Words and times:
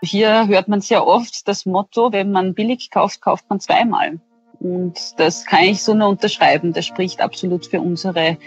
Hier 0.00 0.46
hört 0.46 0.68
man 0.68 0.80
sehr 0.80 1.04
oft 1.04 1.48
das 1.48 1.66
Motto, 1.66 2.12
wenn 2.12 2.30
man 2.30 2.54
billig 2.54 2.90
kauft, 2.92 3.20
kauft 3.20 3.46
man 3.50 3.58
zweimal. 3.58 4.20
Und 4.60 4.96
das 5.16 5.44
kann 5.44 5.64
ich 5.64 5.82
so 5.82 5.92
nur 5.92 6.08
unterschreiben. 6.08 6.72
Das 6.72 6.86
spricht 6.86 7.20
absolut 7.20 7.66
für 7.66 7.80
unsere, 7.80 8.38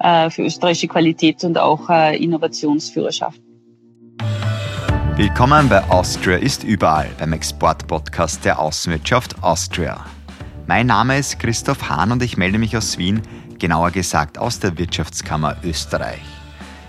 äh, 0.00 0.30
für 0.30 0.42
österreichische 0.42 0.88
Qualität 0.88 1.44
und 1.44 1.58
auch 1.58 1.88
äh, 1.90 2.16
Innovationsführerschaft. 2.16 3.40
Willkommen 5.14 5.68
bei 5.68 5.82
Austria 5.84 6.38
ist 6.38 6.64
überall, 6.64 7.08
beim 7.18 7.32
Export-Podcast 7.32 8.44
der 8.44 8.58
Außenwirtschaft 8.58 9.44
Austria. 9.44 10.04
Mein 10.66 10.88
Name 10.88 11.18
ist 11.18 11.38
Christoph 11.38 11.88
Hahn 11.88 12.10
und 12.10 12.22
ich 12.22 12.36
melde 12.36 12.58
mich 12.58 12.76
aus 12.76 12.98
Wien, 12.98 13.22
genauer 13.60 13.92
gesagt 13.92 14.38
aus 14.38 14.58
der 14.58 14.76
Wirtschaftskammer 14.76 15.56
Österreich. 15.62 16.20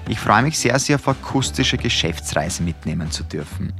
Ich 0.09 0.19
freue 0.19 0.41
mich 0.41 0.57
sehr, 0.57 0.79
Sie 0.79 0.95
auf 0.95 1.07
akustische 1.07 1.77
Geschäftsreise 1.77 2.63
mitnehmen 2.63 3.11
zu 3.11 3.23
dürfen. 3.23 3.73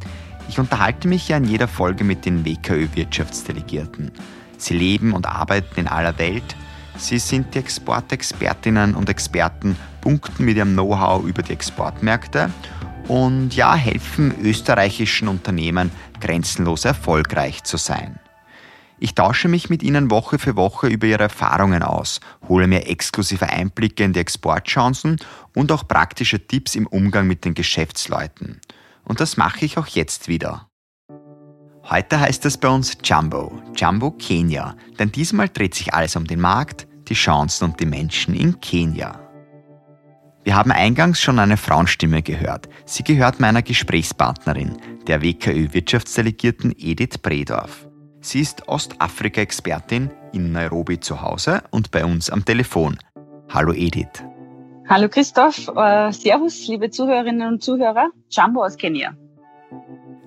Ich 0.50 0.60
unterhalte 0.60 1.08
mich 1.08 1.28
ja 1.28 1.38
in 1.38 1.46
jeder 1.46 1.68
Folge 1.68 2.04
mit 2.04 2.26
den 2.26 2.46
WKÖ-Wirtschaftsdelegierten. 2.46 4.12
Sie 4.58 4.78
leben 4.78 5.14
und 5.14 5.26
arbeiten 5.26 5.80
in 5.80 5.88
aller 5.88 6.18
Welt. 6.18 6.56
Sie 6.98 7.20
sind 7.20 7.54
die 7.54 7.60
Exportexpertinnen 7.60 8.96
und 8.96 9.10
Experten, 9.10 9.76
punkten 10.02 10.46
mit 10.46 10.58
ihrem 10.58 10.74
Know-how 10.74 11.24
über 11.26 11.44
die 11.44 11.54
Exportmärkte 11.54 12.50
und 13.08 13.56
ja, 13.56 13.76
helfen 13.76 14.34
österreichischen 14.42 15.28
Unternehmen 15.28 15.92
grenzenlos 16.20 16.86
erfolgreich 16.86 17.64
zu 17.64 17.78
sein. 17.78 18.20
Ich 19.00 19.14
tausche 19.14 19.48
mich 19.48 19.70
mit 19.70 19.84
Ihnen 19.84 20.10
Woche 20.10 20.40
für 20.40 20.56
Woche 20.56 20.88
über 20.88 21.06
Ihre 21.06 21.24
Erfahrungen 21.24 21.84
aus, 21.84 22.20
hole 22.48 22.66
mir 22.66 22.88
exklusive 22.88 23.48
Einblicke 23.48 24.04
in 24.04 24.14
die 24.14 24.20
Exportchancen 24.20 25.18
und 25.54 25.72
auch 25.72 25.88
praktische 25.88 26.48
Tipps 26.48 26.74
im 26.74 26.88
Umgang 26.88 27.28
mit 27.28 27.46
den 27.46 27.54
Geschäftsleuten. 27.54 28.60
Und 29.08 29.22
das 29.22 29.38
mache 29.38 29.66
ich 29.66 29.78
auch 29.78 29.88
jetzt 29.88 30.28
wieder. 30.28 30.68
Heute 31.84 32.20
heißt 32.20 32.46
es 32.46 32.58
bei 32.58 32.68
uns 32.68 32.98
Jumbo, 33.02 33.62
Jumbo 33.74 34.12
Kenia, 34.12 34.76
denn 35.00 35.12
diesmal 35.12 35.48
dreht 35.48 35.74
sich 35.74 35.94
alles 35.94 36.18
um 36.18 36.28
den 36.28 36.42
Markt, 36.42 36.86
die 37.08 37.14
Chancen 37.14 37.64
und 37.70 37.80
die 37.80 37.86
Menschen 37.86 38.36
in 38.36 38.60
Kenia. 38.60 39.22
Wir 40.44 40.56
haben 40.56 40.72
eingangs 40.72 41.22
schon 41.22 41.40
eine 41.40 41.56
Frauenstimme 41.56 42.22
gehört. 42.22 42.68
Sie 42.86 43.04
gehört 43.04 43.40
meiner 43.40 43.62
Gesprächspartnerin, 43.62 44.78
der 45.08 45.22
WKÖ-Wirtschaftsdelegierten 45.22 46.74
Edith 46.78 47.18
Bredorf. 47.22 47.88
Sie 48.20 48.42
ist 48.42 48.68
Ostafrika-Expertin 48.68 50.12
in 50.34 50.52
Nairobi 50.52 51.00
zu 51.00 51.22
Hause 51.22 51.64
und 51.72 51.92
bei 51.92 52.04
uns 52.04 52.30
am 52.30 52.44
Telefon. 52.44 52.98
Hallo 53.50 53.72
Edith. 53.74 54.27
Hallo 54.90 55.10
Christoph, 55.10 55.68
uh, 55.68 56.14
Servus, 56.14 56.66
liebe 56.70 56.90
Zuhörerinnen 56.90 57.46
und 57.46 57.62
Zuhörer. 57.62 58.10
Jumbo 58.30 58.64
aus 58.64 58.78
Kenia. 58.78 59.18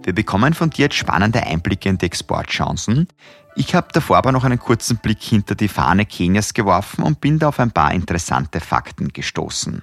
Wir 0.03 0.13
bekommen 0.15 0.53
von 0.53 0.69
dir 0.69 0.83
jetzt 0.83 0.97
spannende 0.97 1.43
Einblicke 1.43 1.89
in 1.89 1.97
die 1.97 2.05
Exportchancen. 2.05 3.09
Ich 3.57 3.75
habe 3.75 3.89
davor 3.95 4.19
aber 4.19 4.33
noch 4.33 4.45
einen 4.45 4.59
kurzen 4.59 4.99
Blick 4.99 5.23
hinter 5.23 5.55
die 5.55 5.69
Fahne 5.69 6.05
Kenias 6.05 6.53
geworfen 6.53 7.05
und 7.05 7.23
bin 7.23 7.39
da 7.39 7.49
auf 7.49 7.59
ein 7.59 7.71
paar 7.71 7.95
interessante 7.95 8.61
Fakten 8.61 9.09
gestoßen. 9.09 9.83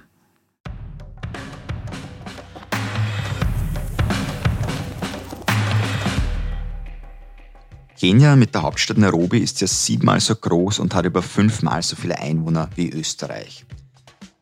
Kenia 7.98 8.36
mit 8.36 8.54
der 8.54 8.62
Hauptstadt 8.62 8.98
Nairobi 8.98 9.38
ist 9.38 9.60
ja 9.60 9.66
siebenmal 9.66 10.20
so 10.20 10.36
groß 10.36 10.78
und 10.78 10.94
hat 10.94 11.04
über 11.04 11.20
fünfmal 11.20 11.82
so 11.82 11.96
viele 11.96 12.20
Einwohner 12.20 12.70
wie 12.76 12.92
Österreich. 12.92 13.66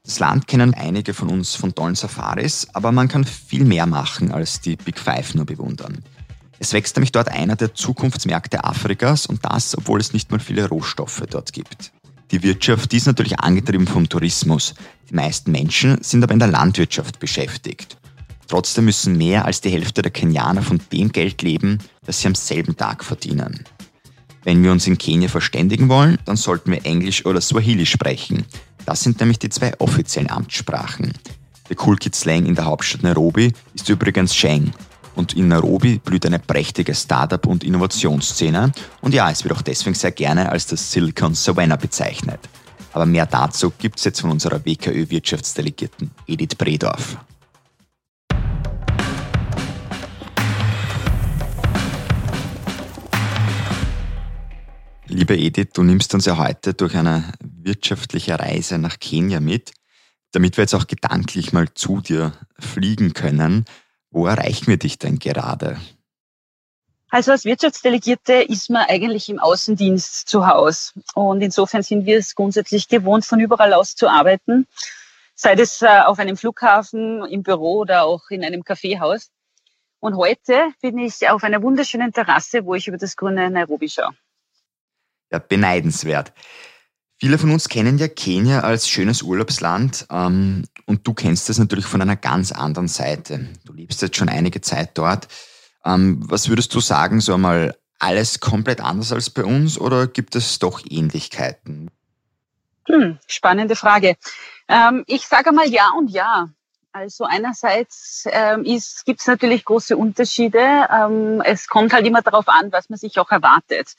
Das 0.07 0.21
Land 0.21 0.47
kennen 0.47 0.73
einige 0.73 1.15
von 1.15 1.29
uns 1.29 1.57
von 1.57 1.75
tollen 1.75 1.97
Safaris, 1.97 2.69
aber 2.73 2.93
man 2.93 3.09
kann 3.09 3.25
viel 3.25 3.65
mehr 3.65 3.87
machen 3.87 4.31
als 4.31 4.61
die 4.61 4.77
Big 4.77 5.01
Five 5.01 5.35
nur 5.35 5.47
bewundern. 5.47 6.05
Es 6.61 6.73
wächst 6.73 6.95
nämlich 6.95 7.11
dort 7.11 7.29
einer 7.29 7.57
der 7.57 7.75
Zukunftsmärkte 7.75 8.63
Afrikas 8.63 9.27
und 9.27 9.45
das, 9.45 9.77
obwohl 9.77 9.99
es 9.99 10.13
nicht 10.13 10.31
mal 10.31 10.39
viele 10.39 10.69
Rohstoffe 10.69 11.25
dort 11.29 11.53
gibt. 11.53 11.93
Die 12.31 12.43
Wirtschaft 12.45 12.93
die 12.93 12.99
ist 12.99 13.07
natürlich 13.07 13.41
angetrieben 13.41 13.89
vom 13.89 14.09
Tourismus. 14.09 14.75
Die 15.11 15.15
meisten 15.15 15.51
Menschen 15.51 16.01
sind 16.03 16.23
aber 16.23 16.33
in 16.33 16.39
der 16.39 16.49
Landwirtschaft 16.49 17.19
beschäftigt. 17.19 17.99
Trotzdem 18.47 18.85
müssen 18.85 19.19
mehr 19.19 19.45
als 19.45 19.61
die 19.61 19.71
Hälfte 19.71 20.03
der 20.03 20.13
Kenianer 20.13 20.63
von 20.63 20.81
dem 20.93 21.11
Geld 21.11 21.43
leben, 21.43 21.79
das 22.05 22.21
sie 22.21 22.29
am 22.29 22.37
selben 22.37 22.77
Tag 22.77 23.03
verdienen. 23.03 23.65
Wenn 24.45 24.63
wir 24.63 24.71
uns 24.71 24.87
in 24.87 24.99
Kenia 24.99 25.29
verständigen 25.29 25.89
wollen, 25.89 26.19
dann 26.25 26.37
sollten 26.37 26.71
wir 26.71 26.87
Englisch 26.87 27.27
oder 27.27 27.41
Swahili 27.41 27.87
sprechen. 27.87 28.45
Das 28.87 29.03
sind 29.03 29.21
nämlich 29.21 29.39
die 29.39 29.51
zwei 29.51 29.75
offiziellen 29.79 30.31
Amtssprachen. 30.31 31.13
Der 31.69 31.77
Cool 31.85 31.97
Kid 31.97 32.15
Slang 32.15 32.47
in 32.47 32.55
der 32.55 32.65
Hauptstadt 32.65 33.03
Nairobi 33.03 33.53
ist 33.75 33.89
übrigens 33.89 34.35
Sheng. 34.35 34.73
Und 35.17 35.33
in 35.33 35.49
Nairobi 35.49 35.99
blüht 35.99 36.25
eine 36.25 36.39
prächtige 36.39 36.95
Startup- 36.95 37.47
und 37.47 37.65
Innovationsszene. 37.65 38.71
Und 39.01 39.13
ja, 39.15 39.31
es 39.31 39.43
wird 39.43 39.55
auch 39.55 39.63
deswegen 39.63 39.95
sehr 39.95 40.13
gerne 40.13 40.51
als 40.51 40.67
das 40.67 40.93
Silicon 40.93 41.35
Savannah 41.35 41.77
bezeichnet. 41.77 42.39
Aber 42.93 43.07
mehr 43.07 43.27
dazu 43.27 43.73
gibt 43.77 43.99
es 43.99 44.05
jetzt 44.05 44.21
von 44.21 44.31
unserer 44.31 44.65
WKÖ-Wirtschaftsdelegierten 44.65 46.13
Edith 46.27 46.55
Bredorf. 46.57 47.17
Liebe 55.09 55.37
Edith, 55.37 55.69
du 55.73 55.85
nimmst 55.85 56.15
uns 56.15 56.27
ja 56.27 56.37
heute 56.37 56.75
durch 56.75 56.97
eine 56.97 57.23
wirtschaftliche 57.41 58.41
Reise 58.41 58.77
nach 58.77 58.99
Kenia 58.99 59.39
mit, 59.39 59.71
damit 60.33 60.57
wir 60.57 60.63
jetzt 60.63 60.75
auch 60.75 60.89
gedanklich 60.89 61.53
mal 61.53 61.73
zu 61.75 62.01
dir 62.01 62.33
fliegen 62.59 63.15
können. 63.15 63.67
Wo 64.11 64.27
erreichen 64.27 64.67
wir 64.67 64.79
dich 64.79 64.99
denn 64.99 65.21
gerade? 65.21 65.77
Also 67.09 67.31
als 67.31 67.45
Wirtschaftsdelegierte 67.45 68.33
ist 68.33 68.69
man 68.69 68.85
eigentlich 68.89 69.29
im 69.29 69.39
Außendienst 69.39 70.29
zu 70.29 70.49
Hause. 70.49 70.95
Und 71.15 71.41
insofern 71.41 71.85
sind 71.85 72.05
wir 72.05 72.19
es 72.19 72.35
grundsätzlich 72.35 72.89
gewohnt, 72.89 73.25
von 73.25 73.39
überall 73.39 73.75
aus 73.75 73.95
zu 73.95 74.09
arbeiten. 74.09 74.67
Sei 75.37 75.53
es 75.53 75.83
äh, 75.83 76.01
auf 76.05 76.19
einem 76.19 76.37
Flughafen, 76.37 77.25
im 77.27 77.45
Büro 77.45 77.79
oder 77.79 78.05
auch 78.05 78.29
in 78.31 78.45
einem 78.45 78.65
Kaffeehaus. 78.65 79.31
Und 80.01 80.17
heute 80.17 80.73
bin 80.83 80.99
ich 80.99 81.29
auf 81.29 81.45
einer 81.45 81.63
wunderschönen 81.63 82.13
Terrasse, 82.13 82.65
wo 82.65 82.75
ich 82.75 82.89
über 82.89 82.99
das 82.99 83.17
grüne 83.17 83.49
Nairobi 83.51 83.89
schaue 83.89 84.13
ja, 85.31 85.39
beneidenswert. 85.39 86.33
Viele 87.19 87.39
von 87.39 87.51
uns 87.51 87.69
kennen 87.69 87.97
ja 87.97 88.09
Kenia 88.09 88.61
als 88.61 88.89
schönes 88.89 89.23
Urlaubsland 89.23 90.07
ähm, 90.11 90.65
und 90.85 91.07
du 91.07 91.15
kennst 91.15 91.49
das 91.49 91.59
natürlich 91.59 91.87
von 91.87 92.03
einer 92.03 92.17
ganz 92.17 92.53
anderen 92.53 92.89
Seite. 92.89 93.49
Du 93.65 93.73
lebst 93.73 94.03
jetzt 94.03 94.17
schon 94.17 94.29
einige 94.29 94.61
Zeit 94.61 94.99
dort. 94.99 95.29
Ähm, 95.85 96.21
was 96.29 96.49
würdest 96.51 96.75
du 96.75 96.81
sagen, 96.81 97.21
so 97.21 97.33
einmal 97.33 97.75
alles 97.99 98.41
komplett 98.41 98.83
anders 98.83 99.13
als 99.13 99.31
bei 99.31 99.45
uns 99.45 99.79
oder 99.79 100.07
gibt 100.07 100.37
es 100.37 100.59
doch 100.59 100.83
Ähnlichkeiten? 100.87 101.91
Hm, 102.85 103.19
spannende 103.27 103.77
Frage. 103.77 104.17
Ähm, 104.69 105.05
ich 105.07 105.27
sage 105.27 105.53
mal 105.53 105.69
ja 105.69 105.89
und 105.97 106.11
ja. 106.11 106.49
Also 106.93 107.25
einerseits 107.25 108.25
ähm, 108.31 108.65
gibt 109.05 109.21
es 109.21 109.27
natürlich 109.27 109.65
große 109.65 109.97
Unterschiede. 109.97 110.89
Ähm, 110.91 111.43
es 111.45 111.69
kommt 111.69 111.93
halt 111.93 112.07
immer 112.07 112.23
darauf 112.23 112.49
an, 112.49 112.73
was 112.73 112.89
man 112.89 112.99
sich 112.99 113.19
auch 113.19 113.31
erwartet. 113.31 113.95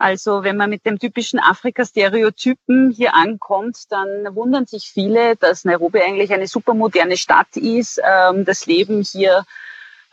Also 0.00 0.44
wenn 0.44 0.56
man 0.56 0.70
mit 0.70 0.86
dem 0.86 0.98
typischen 0.98 1.38
Afrika-Stereotypen 1.38 2.90
hier 2.90 3.14
ankommt, 3.14 3.76
dann 3.90 4.34
wundern 4.34 4.64
sich 4.64 4.90
viele, 4.90 5.36
dass 5.36 5.66
Nairobi 5.66 6.00
eigentlich 6.00 6.32
eine 6.32 6.46
super 6.46 6.72
moderne 6.72 7.18
Stadt 7.18 7.54
ist. 7.54 8.00
Ähm, 8.02 8.46
das 8.46 8.64
Leben 8.64 9.02
hier 9.02 9.44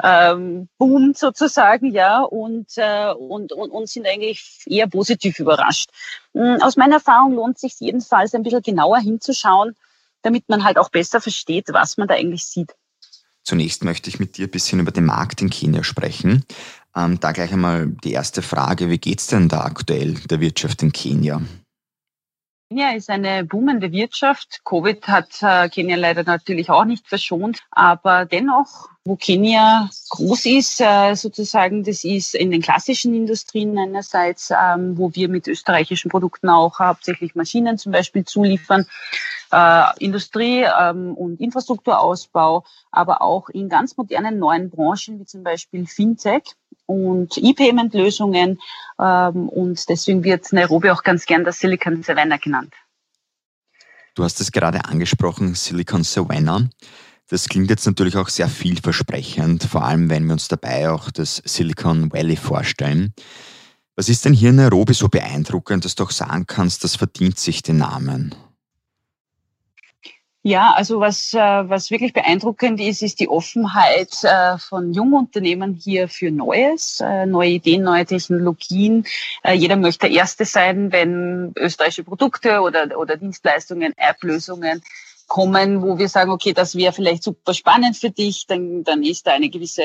ähm, 0.03 0.67
boomt 0.77 1.17
sozusagen, 1.17 1.93
ja, 1.93 2.21
und, 2.21 2.67
äh, 2.75 3.13
und, 3.13 3.53
und, 3.53 3.69
und 3.69 3.87
sind 3.87 4.05
eigentlich 4.05 4.61
eher 4.65 4.87
positiv 4.87 5.39
überrascht. 5.39 5.89
Hm, 6.33 6.61
aus 6.61 6.75
meiner 6.75 6.95
Erfahrung 6.95 7.35
lohnt 7.35 7.57
sich 7.57 7.79
jedenfalls 7.79 8.35
ein 8.35 8.43
bisschen 8.43 8.63
genauer 8.63 8.99
hinzuschauen, 8.99 9.73
damit 10.21 10.49
man 10.49 10.65
halt 10.65 10.77
auch 10.77 10.89
besser 10.89 11.21
versteht, 11.21 11.67
was 11.71 11.95
man 11.95 12.09
da 12.09 12.15
eigentlich 12.15 12.43
sieht. 12.43 12.75
Zunächst 13.47 13.85
möchte 13.85 14.09
ich 14.09 14.19
mit 14.19 14.35
dir 14.35 14.47
ein 14.47 14.51
bisschen 14.51 14.81
über 14.81 14.91
den 14.91 15.05
Markt 15.05 15.41
in 15.41 15.49
Kenia 15.49 15.85
sprechen. 15.85 16.43
Ähm, 16.97 17.19
da 17.19 17.31
gleich 17.31 17.53
einmal 17.53 17.87
die 18.03 18.13
erste 18.13 18.41
Frage, 18.41 18.89
wie 18.89 18.97
geht 18.97 19.19
es 19.19 19.27
denn 19.27 19.49
da 19.49 19.61
aktuell 19.61 20.15
der 20.15 20.41
Wirtschaft 20.41 20.81
in 20.81 20.91
Kenia? 20.91 21.41
Kenia 22.69 22.95
ist 22.95 23.09
eine 23.09 23.45
boomende 23.45 23.91
Wirtschaft. 23.91 24.61
Covid 24.65 25.07
hat 25.07 25.41
äh, 25.41 25.69
Kenia 25.69 25.95
leider 25.95 26.23
natürlich 26.23 26.69
auch 26.69 26.85
nicht 26.85 27.07
verschont, 27.07 27.59
aber 27.71 28.25
dennoch, 28.25 28.89
wo 29.05 29.15
Kenia 29.15 29.89
groß 30.09 30.47
ist, 30.47 30.81
äh, 30.81 31.13
sozusagen, 31.13 31.83
das 31.83 32.03
ist 32.03 32.35
in 32.35 32.51
den 32.51 32.61
klassischen 32.61 33.13
Industrien 33.13 33.77
einerseits, 33.77 34.51
ähm, 34.51 34.97
wo 34.97 35.13
wir 35.13 35.29
mit 35.29 35.47
österreichischen 35.47 36.09
Produkten 36.09 36.49
auch 36.49 36.79
hauptsächlich 36.79 37.35
Maschinen 37.35 37.77
zum 37.77 37.91
Beispiel 37.93 38.25
zuliefern, 38.25 38.85
äh, 39.51 39.83
Industrie 39.99 40.65
ähm, 40.79 41.13
und 41.13 41.39
Infrastrukturausbau, 41.39 42.65
aber 42.91 43.21
auch 43.21 43.49
in 43.49 43.69
ganz 43.69 43.95
modernen 43.95 44.39
neuen 44.39 44.69
Branchen 44.69 45.19
wie 45.19 45.25
zum 45.25 45.43
Beispiel 45.43 45.85
Fintech 45.85 46.55
und 46.87 47.37
E-Payment-Lösungen. 47.37 48.59
Ähm, 48.99 49.49
und 49.49 49.87
deswegen 49.89 50.23
wird 50.23 50.51
Nairobi 50.51 50.89
auch 50.89 51.03
ganz 51.03 51.25
gern 51.27 51.43
das 51.43 51.59
Silicon 51.59 52.01
Savannah 52.01 52.37
genannt. 52.37 52.73
Du 54.15 54.23
hast 54.23 54.41
es 54.41 54.51
gerade 54.51 54.85
angesprochen, 54.85 55.53
Silicon 55.53 56.03
Savannah. 56.03 56.67
Das 57.29 57.47
klingt 57.49 57.69
jetzt 57.69 57.85
natürlich 57.85 58.15
auch 58.15 58.29
sehr 58.29 58.47
vielversprechend, 58.47 59.63
vor 59.63 59.83
allem 59.83 60.09
wenn 60.09 60.25
wir 60.25 60.33
uns 60.33 60.47
dabei 60.47 60.89
auch 60.89 61.11
das 61.11 61.41
Silicon 61.45 62.11
Valley 62.11 62.37
vorstellen. 62.37 63.13
Was 63.95 64.09
ist 64.09 64.25
denn 64.25 64.33
hier 64.33 64.51
in 64.51 64.55
Nairobi 64.55 64.93
so 64.93 65.09
beeindruckend, 65.09 65.83
dass 65.83 65.95
du 65.95 66.05
auch 66.05 66.11
sagen 66.11 66.45
kannst, 66.47 66.83
das 66.83 66.95
verdient 66.95 67.37
sich 67.37 67.63
den 67.63 67.77
Namen? 67.77 68.33
Ja, 70.43 70.73
also 70.75 70.99
was, 70.99 71.33
äh, 71.33 71.37
was 71.39 71.91
wirklich 71.91 72.13
beeindruckend 72.13 72.79
ist, 72.79 73.01
ist 73.01 73.19
die 73.19 73.27
Offenheit 73.27 74.23
äh, 74.23 74.57
von 74.57 74.93
Jungunternehmen 74.93 75.73
hier 75.73 76.07
für 76.07 76.31
Neues, 76.31 77.01
äh, 77.01 77.25
neue 77.25 77.49
Ideen, 77.49 77.83
neue 77.83 78.05
Technologien. 78.05 79.05
Jeder 79.53 79.75
möchte 79.75 80.07
der 80.07 80.15
Erste 80.15 80.45
sein, 80.45 80.91
wenn 80.91 81.51
österreichische 81.57 82.03
Produkte 82.03 82.61
oder, 82.61 82.97
oder 82.97 83.17
Dienstleistungen, 83.17 83.93
App-Lösungen 83.97 84.81
kommen, 85.27 85.81
wo 85.81 85.97
wir 85.97 86.09
sagen, 86.09 86.31
okay, 86.31 86.53
das 86.53 86.75
wäre 86.75 86.93
vielleicht 86.93 87.23
super 87.23 87.53
spannend 87.53 87.97
für 87.97 88.09
dich, 88.09 88.47
dann, 88.47 88.83
dann 88.83 89.03
ist 89.03 89.27
da 89.27 89.33
eine 89.33 89.49
gewisse, 89.49 89.83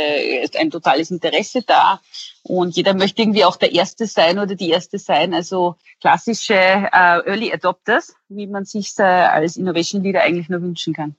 ein 0.59 0.71
totales 0.71 1.11
Interesse 1.11 1.63
da. 1.63 2.01
Und 2.43 2.77
jeder 2.77 2.95
möchte 2.95 3.23
irgendwie 3.23 3.45
auch 3.45 3.57
der 3.57 3.73
Erste 3.73 4.07
sein 4.07 4.39
oder 4.39 4.55
die 4.55 4.71
Erste 4.71 4.99
sein. 4.99 5.35
Also 5.35 5.77
klassische 6.01 6.55
äh, 6.55 6.89
Early 6.91 7.53
Adopters, 7.53 8.15
wie 8.29 8.47
man 8.47 8.65
sich 8.65 8.93
äh, 8.99 9.03
als 9.03 9.57
Innovation 9.57 10.03
Leader 10.03 10.23
eigentlich 10.23 10.49
nur 10.49 10.63
wünschen 10.63 10.95
kann. 10.95 11.17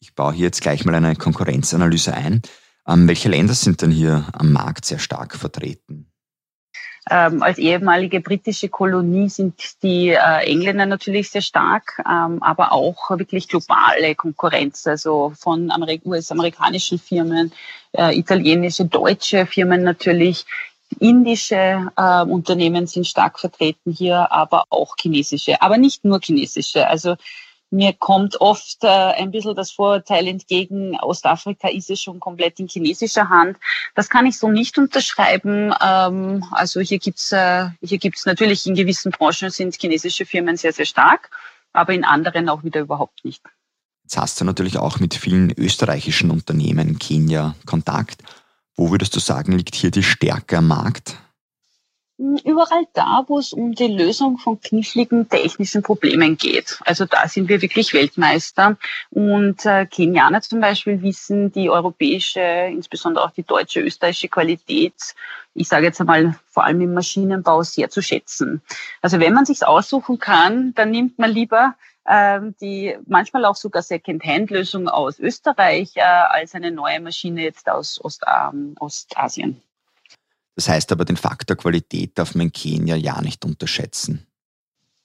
Ich 0.00 0.14
baue 0.14 0.32
hier 0.32 0.46
jetzt 0.46 0.60
gleich 0.62 0.84
mal 0.84 0.94
eine 0.94 1.16
Konkurrenzanalyse 1.16 2.14
ein. 2.14 2.42
Ähm, 2.86 3.08
welche 3.08 3.28
Länder 3.28 3.54
sind 3.54 3.82
denn 3.82 3.90
hier 3.90 4.26
am 4.32 4.52
Markt 4.52 4.84
sehr 4.84 4.98
stark 4.98 5.36
vertreten? 5.36 6.05
Ähm, 7.08 7.40
als 7.42 7.58
ehemalige 7.58 8.20
britische 8.20 8.68
Kolonie 8.68 9.28
sind 9.28 9.54
die 9.82 10.08
äh, 10.08 10.44
Engländer 10.44 10.86
natürlich 10.86 11.30
sehr 11.30 11.42
stark, 11.42 12.02
ähm, 12.04 12.42
aber 12.42 12.72
auch 12.72 13.10
wirklich 13.10 13.46
globale 13.46 14.16
Konkurrenz, 14.16 14.86
also 14.88 15.32
von 15.38 15.70
US-amerikanischen 16.04 16.98
Firmen, 16.98 17.52
äh, 17.92 18.18
italienische, 18.18 18.86
deutsche 18.86 19.46
Firmen 19.46 19.82
natürlich. 19.82 20.46
Indische 20.98 21.90
äh, 21.96 22.22
Unternehmen 22.22 22.86
sind 22.86 23.06
stark 23.06 23.38
vertreten 23.38 23.92
hier, 23.92 24.30
aber 24.32 24.64
auch 24.70 24.96
chinesische, 25.00 25.60
aber 25.60 25.78
nicht 25.78 26.04
nur 26.04 26.20
chinesische. 26.20 26.88
Also 26.88 27.16
mir 27.70 27.92
kommt 27.92 28.40
oft 28.40 28.84
äh, 28.84 28.86
ein 28.86 29.30
bisschen 29.30 29.54
das 29.54 29.72
Vorurteil 29.72 30.28
entgegen, 30.28 30.96
Ostafrika 31.00 31.68
ist 31.68 31.90
es 31.90 32.00
schon 32.00 32.20
komplett 32.20 32.60
in 32.60 32.68
chinesischer 32.68 33.28
Hand. 33.28 33.58
Das 33.94 34.08
kann 34.08 34.26
ich 34.26 34.38
so 34.38 34.48
nicht 34.48 34.78
unterschreiben. 34.78 35.74
Ähm, 35.80 36.44
also 36.52 36.80
hier 36.80 36.98
gibt's 36.98 37.32
äh, 37.32 37.68
gibt's 37.80 38.26
natürlich 38.26 38.66
in 38.66 38.74
gewissen 38.74 39.10
Branchen 39.10 39.50
sind 39.50 39.76
chinesische 39.80 40.26
Firmen 40.26 40.56
sehr, 40.56 40.72
sehr 40.72 40.86
stark, 40.86 41.30
aber 41.72 41.92
in 41.92 42.04
anderen 42.04 42.48
auch 42.48 42.62
wieder 42.62 42.80
überhaupt 42.80 43.24
nicht. 43.24 43.42
Jetzt 44.04 44.18
hast 44.18 44.40
du 44.40 44.44
natürlich 44.44 44.78
auch 44.78 45.00
mit 45.00 45.14
vielen 45.14 45.50
österreichischen 45.50 46.30
Unternehmen 46.30 46.88
in 46.88 46.98
Kenia 46.98 47.56
Kontakt. 47.66 48.22
Wo 48.76 48.90
würdest 48.92 49.16
du 49.16 49.20
sagen, 49.20 49.52
liegt 49.52 49.74
hier 49.74 49.90
die 49.90 50.04
Stärke 50.04 50.58
am 50.58 50.68
Markt? 50.68 51.16
Überall 52.18 52.86
da, 52.94 53.24
wo 53.26 53.38
es 53.38 53.52
um 53.52 53.72
die 53.72 53.88
Lösung 53.88 54.38
von 54.38 54.58
kniffligen 54.58 55.28
technischen 55.28 55.82
Problemen 55.82 56.38
geht. 56.38 56.78
Also 56.86 57.04
da 57.04 57.28
sind 57.28 57.48
wir 57.50 57.60
wirklich 57.60 57.92
Weltmeister. 57.92 58.78
Und 59.10 59.66
äh, 59.66 59.84
Kenianer 59.84 60.40
zum 60.40 60.60
Beispiel 60.60 61.02
wissen 61.02 61.52
die 61.52 61.68
europäische, 61.68 62.40
insbesondere 62.40 63.24
auch 63.24 63.32
die 63.32 63.42
deutsche, 63.42 63.80
österreichische 63.80 64.28
Qualität, 64.28 64.94
ich 65.52 65.68
sage 65.68 65.86
jetzt 65.86 66.00
einmal 66.00 66.38
vor 66.48 66.64
allem 66.64 66.80
im 66.80 66.94
Maschinenbau, 66.94 67.62
sehr 67.62 67.90
zu 67.90 68.02
schätzen. 68.02 68.62
Also 69.02 69.20
wenn 69.20 69.32
man 69.32 69.46
sich's 69.46 69.62
aussuchen 69.62 70.18
kann, 70.18 70.74
dann 70.74 70.90
nimmt 70.90 71.18
man 71.18 71.30
lieber 71.30 71.74
ähm, 72.08 72.54
die 72.60 72.96
manchmal 73.06 73.44
auch 73.44 73.56
sogar 73.56 73.82
Second-Hand-Lösung 73.82 74.88
aus 74.88 75.18
Österreich 75.18 75.96
äh, 75.96 76.00
als 76.02 76.54
eine 76.54 76.70
neue 76.70 77.00
Maschine 77.00 77.42
jetzt 77.42 77.68
aus 77.68 78.02
Ost, 78.02 78.22
ähm, 78.26 78.74
Ostasien. 78.78 79.60
Das 80.56 80.68
heißt 80.68 80.90
aber, 80.90 81.04
den 81.04 81.16
Faktor 81.16 81.56
Qualität 81.56 82.18
darf 82.18 82.34
man 82.34 82.46
in 82.46 82.52
Kenia 82.52 82.96
ja 82.96 83.20
nicht 83.20 83.44
unterschätzen. 83.44 84.26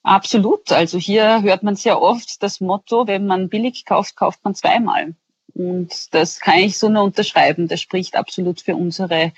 Absolut. 0.03 0.71
Also 0.71 0.98
hier 0.98 1.44
hört 1.44 1.62
man 1.62 1.75
sehr 1.75 2.01
oft 2.01 2.42
das 2.42 2.59
Motto, 2.59 3.06
wenn 3.06 3.27
man 3.27 3.50
billig 3.50 3.86
kauft, 3.86 4.15
kauft 4.15 4.44
man 4.44 4.56
zweimal. 4.56 5.13
Und 5.53 6.13
das 6.13 6.39
kann 6.39 6.59
ich 6.59 6.77
so 6.77 6.89
nur 6.89 7.03
unterschreiben. 7.03 7.68
Das 7.68 7.81
spricht 7.81 8.15
absolut 8.15 8.62
für 8.62 8.75
unsere, 8.75 9.33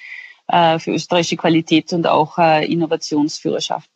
äh, 0.48 0.80
für 0.80 0.92
österreichische 0.92 1.38
Qualität 1.38 1.92
und 1.92 2.08
auch 2.08 2.38
äh, 2.38 2.66
Innovationsführerschaft. 2.72 3.90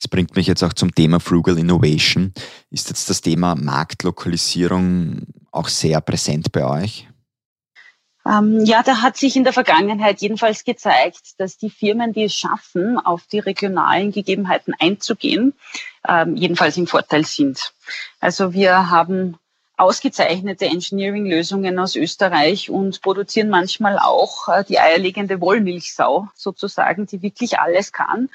Das 0.00 0.08
bringt 0.08 0.34
mich 0.34 0.46
jetzt 0.46 0.62
auch 0.64 0.72
zum 0.72 0.94
Thema 0.94 1.20
Frugal 1.20 1.58
Innovation. 1.58 2.32
Ist 2.70 2.88
jetzt 2.88 3.08
das 3.08 3.20
Thema 3.20 3.54
Marktlokalisierung 3.54 5.26
auch 5.52 5.68
sehr 5.68 6.00
präsent 6.00 6.50
bei 6.50 6.64
euch? 6.64 7.08
Ähm, 8.26 8.64
ja, 8.64 8.82
da 8.82 9.02
hat 9.02 9.16
sich 9.16 9.36
in 9.36 9.44
der 9.44 9.52
Vergangenheit 9.52 10.20
jedenfalls 10.20 10.64
gezeigt, 10.64 11.38
dass 11.38 11.58
die 11.58 11.70
Firmen, 11.70 12.12
die 12.12 12.24
es 12.24 12.34
schaffen, 12.34 12.98
auf 12.98 13.26
die 13.26 13.38
regionalen 13.38 14.12
Gegebenheiten 14.12 14.74
einzugehen, 14.78 15.52
ähm, 16.08 16.36
jedenfalls 16.36 16.76
im 16.76 16.86
Vorteil 16.86 17.24
sind. 17.24 17.74
Also 18.20 18.54
wir 18.54 18.90
haben 18.90 19.36
ausgezeichnete 19.76 20.66
Engineering-Lösungen 20.66 21.78
aus 21.78 21.96
Österreich 21.96 22.70
und 22.70 23.02
produzieren 23.02 23.48
manchmal 23.48 23.98
auch 23.98 24.48
äh, 24.48 24.64
die 24.64 24.78
eierlegende 24.78 25.40
Wollmilchsau 25.40 26.28
sozusagen, 26.34 27.06
die 27.06 27.22
wirklich 27.22 27.58
alles 27.58 27.92
kann, 27.92 28.30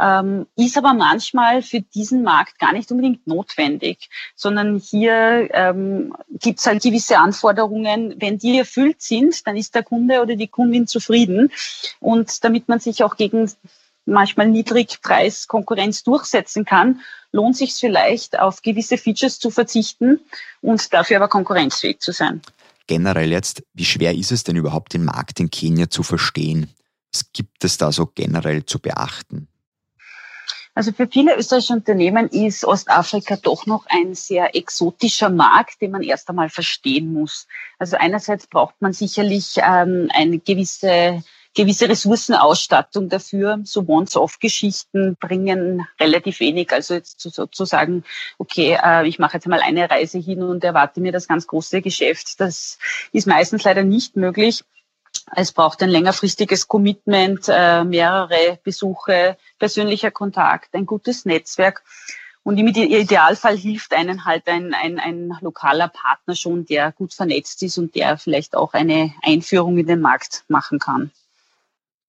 ähm, 0.00 0.46
ist 0.56 0.76
aber 0.76 0.92
manchmal 0.92 1.62
für 1.62 1.80
diesen 1.80 2.22
Markt 2.22 2.58
gar 2.58 2.72
nicht 2.72 2.90
unbedingt 2.90 3.26
notwendig, 3.26 4.10
sondern 4.34 4.78
hier 4.78 5.48
ähm, 5.52 6.16
gibt 6.28 6.58
es 6.58 6.66
halt 6.66 6.82
gewisse 6.82 7.18
Anforderungen. 7.18 8.16
Wenn 8.18 8.38
die 8.38 8.58
erfüllt 8.58 9.00
sind, 9.00 9.46
dann 9.46 9.56
ist 9.56 9.76
der 9.76 9.84
Kunde 9.84 10.20
oder 10.22 10.34
die 10.34 10.48
Kundin 10.48 10.88
zufrieden 10.88 11.52
und 12.00 12.42
damit 12.42 12.68
man 12.68 12.80
sich 12.80 13.04
auch 13.04 13.16
gegen 13.16 13.50
manchmal 14.06 14.48
Niedrigpreiskonkurrenz 14.48 16.02
durchsetzen 16.02 16.64
kann, 16.64 17.00
lohnt 17.32 17.56
sich 17.56 17.74
vielleicht 17.74 18.38
auf 18.38 18.62
gewisse 18.62 18.98
Features 18.98 19.38
zu 19.38 19.50
verzichten 19.50 20.20
und 20.60 20.92
dafür 20.92 21.16
aber 21.16 21.28
konkurrenzfähig 21.28 22.00
zu 22.00 22.12
sein. 22.12 22.42
Generell 22.86 23.30
jetzt, 23.30 23.62
wie 23.72 23.84
schwer 23.84 24.14
ist 24.14 24.32
es 24.32 24.42
denn 24.42 24.56
überhaupt, 24.56 24.94
den 24.94 25.04
Markt 25.04 25.38
in 25.38 25.50
Kenia 25.50 25.90
zu 25.90 26.02
verstehen? 26.02 26.74
Was 27.12 27.32
gibt 27.32 27.64
es 27.64 27.78
da 27.78 27.92
so 27.92 28.06
generell 28.06 28.64
zu 28.64 28.80
beachten? 28.80 29.48
Also 30.74 30.92
für 30.92 31.08
viele 31.08 31.36
österreichische 31.36 31.72
Unternehmen 31.72 32.28
ist 32.28 32.64
Ostafrika 32.64 33.36
doch 33.36 33.66
noch 33.66 33.86
ein 33.88 34.14
sehr 34.14 34.54
exotischer 34.54 35.28
Markt, 35.28 35.80
den 35.80 35.90
man 35.90 36.02
erst 36.02 36.28
einmal 36.28 36.48
verstehen 36.48 37.12
muss. 37.12 37.46
Also 37.78 37.96
einerseits 37.96 38.46
braucht 38.46 38.80
man 38.80 38.92
sicherlich 38.92 39.56
ähm, 39.56 40.08
eine 40.14 40.38
gewisse 40.38 41.22
gewisse 41.54 41.88
Ressourcenausstattung 41.88 43.08
dafür. 43.08 43.60
So 43.64 43.84
Once-off-Geschichten 43.86 45.16
bringen 45.16 45.86
relativ 45.98 46.40
wenig. 46.40 46.72
Also 46.72 46.94
jetzt 46.94 47.20
sozusagen, 47.20 48.04
okay, 48.38 48.78
äh, 48.82 49.06
ich 49.08 49.18
mache 49.18 49.34
jetzt 49.34 49.46
mal 49.46 49.60
eine 49.60 49.90
Reise 49.90 50.18
hin 50.18 50.42
und 50.42 50.62
erwarte 50.64 51.00
mir 51.00 51.12
das 51.12 51.28
ganz 51.28 51.46
große 51.46 51.82
Geschäft. 51.82 52.40
Das 52.40 52.78
ist 53.12 53.26
meistens 53.26 53.64
leider 53.64 53.82
nicht 53.82 54.16
möglich. 54.16 54.64
Es 55.34 55.52
braucht 55.52 55.82
ein 55.82 55.90
längerfristiges 55.90 56.68
Commitment, 56.68 57.46
äh, 57.48 57.84
mehrere 57.84 58.58
Besuche, 58.62 59.36
persönlicher 59.58 60.10
Kontakt, 60.10 60.74
ein 60.74 60.86
gutes 60.86 61.24
Netzwerk. 61.24 61.82
Und 62.42 62.58
im 62.58 62.68
Idealfall 62.68 63.56
hilft 63.56 63.92
einen 63.92 64.24
halt 64.24 64.48
ein, 64.48 64.72
ein, 64.72 64.98
ein 64.98 65.36
lokaler 65.40 65.88
Partner 65.88 66.34
schon, 66.34 66.64
der 66.64 66.90
gut 66.92 67.12
vernetzt 67.12 67.62
ist 67.62 67.76
und 67.76 67.94
der 67.94 68.16
vielleicht 68.16 68.56
auch 68.56 68.72
eine 68.72 69.12
Einführung 69.22 69.76
in 69.76 69.86
den 69.86 70.00
Markt 70.00 70.44
machen 70.48 70.78
kann. 70.78 71.10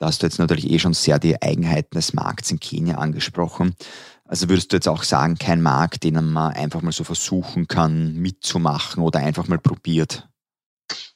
Da 0.02 0.08
hast 0.08 0.24
du 0.24 0.26
jetzt 0.26 0.40
natürlich 0.40 0.68
eh 0.72 0.80
schon 0.80 0.96
sehr 0.96 1.20
die 1.20 1.40
Eigenheiten 1.44 1.94
des 1.94 2.16
Markts 2.16 2.50
in 2.50 2.60
Kenia 2.60 2.98
angesprochen. 2.98 3.76
Also 4.26 4.50
würdest 4.50 4.72
du 4.72 4.78
jetzt 4.78 4.88
auch 4.88 5.04
sagen, 5.04 5.38
kein 5.38 5.62
Markt, 5.62 6.04
den 6.04 6.16
man 6.34 6.54
einfach 6.54 6.82
mal 6.82 6.92
so 6.92 7.04
versuchen 7.04 7.68
kann 7.68 8.16
mitzumachen 8.16 9.04
oder 9.04 9.20
einfach 9.20 9.48
mal 9.48 9.60
probiert? 9.60 10.28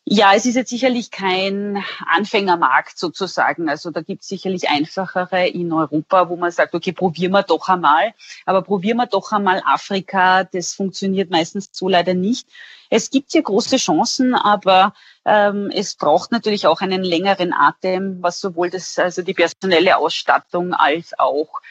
Ja, 0.04 0.36
es 0.36 0.46
ist 0.46 0.54
jetzt 0.54 0.70
sicherlich 0.70 1.10
kein 1.10 1.84
Anfängermarkt 2.06 3.00
sozusagen. 3.00 3.70
Also 3.70 3.90
da 3.90 4.02
gibt 4.02 4.22
es 4.22 4.28
sicherlich 4.28 4.70
einfachere 4.70 5.48
in 5.48 5.74
Europa, 5.74 6.30
wo 6.30 6.36
man 6.36 6.52
sagt, 6.52 6.76
okay, 6.76 6.92
probieren 6.92 7.32
wir 7.32 7.42
doch 7.42 7.68
einmal. 7.68 8.14
Aber 8.46 8.62
probieren 8.62 8.98
wir 8.98 9.08
doch 9.08 9.32
einmal 9.32 9.64
Afrika. 9.66 10.44
Das 10.44 10.76
funktioniert 10.76 11.32
meistens 11.32 11.72
so 11.72 11.90
leider 11.90 12.14
nicht. 12.14 12.48
Es 12.92 13.10
gibt 13.10 13.32
hier 13.32 13.42
große 13.42 13.78
Chancen, 13.78 14.36
aber 14.36 14.94
ähm, 15.26 15.72
es 15.74 15.96
braucht 15.96 16.32
natürlich 16.32 16.68
auch 16.68 16.82
einen 16.82 17.04
längeren 17.04 17.54
Atem, 17.54 18.22
was 18.22 18.40
sowohl 18.40 18.70
das, 18.70 18.98
also 19.00 19.24
die 19.24 19.34
personelle 19.34 19.98
Ausstattung 19.98 20.74
als 20.74 21.18
auch 21.18 21.62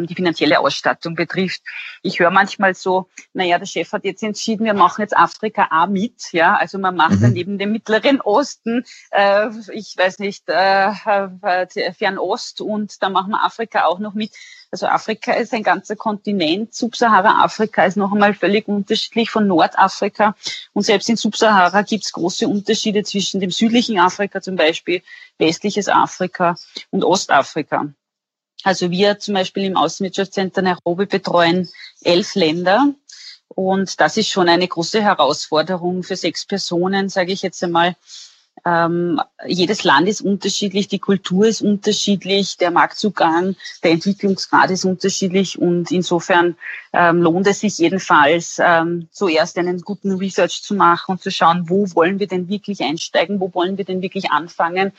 die 0.00 0.14
finanzielle 0.14 0.60
Ausstattung 0.60 1.14
betrifft. 1.14 1.62
Ich 2.02 2.18
höre 2.20 2.30
manchmal 2.30 2.74
so, 2.74 3.08
naja, 3.32 3.58
der 3.58 3.66
Chef 3.66 3.92
hat 3.92 4.04
jetzt 4.04 4.22
entschieden, 4.22 4.64
wir 4.64 4.74
machen 4.74 5.02
jetzt 5.02 5.16
Afrika 5.16 5.68
auch 5.70 5.88
mit. 5.88 6.32
Ja, 6.32 6.56
also 6.56 6.78
man 6.78 6.96
macht 6.96 7.16
mhm. 7.16 7.20
dann 7.20 7.32
neben 7.32 7.58
dem 7.58 7.72
Mittleren 7.72 8.20
Osten, 8.20 8.84
äh, 9.10 9.48
ich 9.72 9.94
weiß 9.96 10.18
nicht, 10.18 10.44
äh, 10.48 10.88
äh, 10.88 11.92
Fernost 11.92 12.60
und 12.60 13.02
da 13.02 13.08
machen 13.08 13.30
wir 13.30 13.44
Afrika 13.44 13.86
auch 13.86 13.98
noch 13.98 14.14
mit. 14.14 14.32
Also 14.70 14.86
Afrika 14.86 15.32
ist 15.32 15.54
ein 15.54 15.62
ganzer 15.62 15.96
Kontinent. 15.96 16.74
Subsahara-Afrika 16.74 17.84
ist 17.84 17.96
noch 17.96 18.12
einmal 18.12 18.34
völlig 18.34 18.68
unterschiedlich 18.68 19.30
von 19.30 19.46
Nordafrika. 19.46 20.34
Und 20.72 20.82
selbst 20.82 21.08
in 21.08 21.16
Subsahara 21.16 21.82
gibt 21.82 22.04
es 22.04 22.12
große 22.12 22.48
Unterschiede 22.48 23.02
zwischen 23.04 23.40
dem 23.40 23.50
südlichen 23.50 23.98
Afrika 23.98 24.40
zum 24.40 24.56
Beispiel, 24.56 25.02
westliches 25.38 25.88
Afrika 25.88 26.56
und 26.90 27.04
Ostafrika. 27.04 27.86
Also 28.66 28.90
wir 28.90 29.20
zum 29.20 29.34
Beispiel 29.34 29.62
im 29.62 29.76
Außenwirtschaftszentrum 29.76 30.64
Nairobi 30.64 31.06
betreuen 31.06 31.68
elf 32.02 32.34
Länder. 32.34 32.92
Und 33.46 34.00
das 34.00 34.16
ist 34.16 34.28
schon 34.28 34.48
eine 34.48 34.66
große 34.66 35.00
Herausforderung 35.00 36.02
für 36.02 36.16
sechs 36.16 36.44
Personen, 36.44 37.08
sage 37.08 37.30
ich 37.30 37.42
jetzt 37.42 37.62
einmal, 37.62 37.94
ähm, 38.64 39.20
jedes 39.46 39.84
Land 39.84 40.08
ist 40.08 40.20
unterschiedlich, 40.20 40.88
die 40.88 40.98
Kultur 40.98 41.46
ist 41.46 41.62
unterschiedlich, 41.62 42.56
der 42.56 42.72
Marktzugang, 42.72 43.54
der 43.84 43.92
Entwicklungsgrad 43.92 44.72
ist 44.72 44.84
unterschiedlich. 44.84 45.60
Und 45.60 45.92
insofern 45.92 46.56
ähm, 46.92 47.22
lohnt 47.22 47.46
es 47.46 47.60
sich 47.60 47.78
jedenfalls, 47.78 48.60
ähm, 48.60 49.06
zuerst 49.12 49.58
einen 49.58 49.82
guten 49.82 50.18
Research 50.18 50.64
zu 50.64 50.74
machen 50.74 51.12
und 51.12 51.22
zu 51.22 51.30
schauen, 51.30 51.68
wo 51.68 51.86
wollen 51.94 52.18
wir 52.18 52.26
denn 52.26 52.48
wirklich 52.48 52.80
einsteigen, 52.80 53.38
wo 53.38 53.54
wollen 53.54 53.78
wir 53.78 53.84
denn 53.84 54.02
wirklich 54.02 54.32
anfangen, 54.32 54.90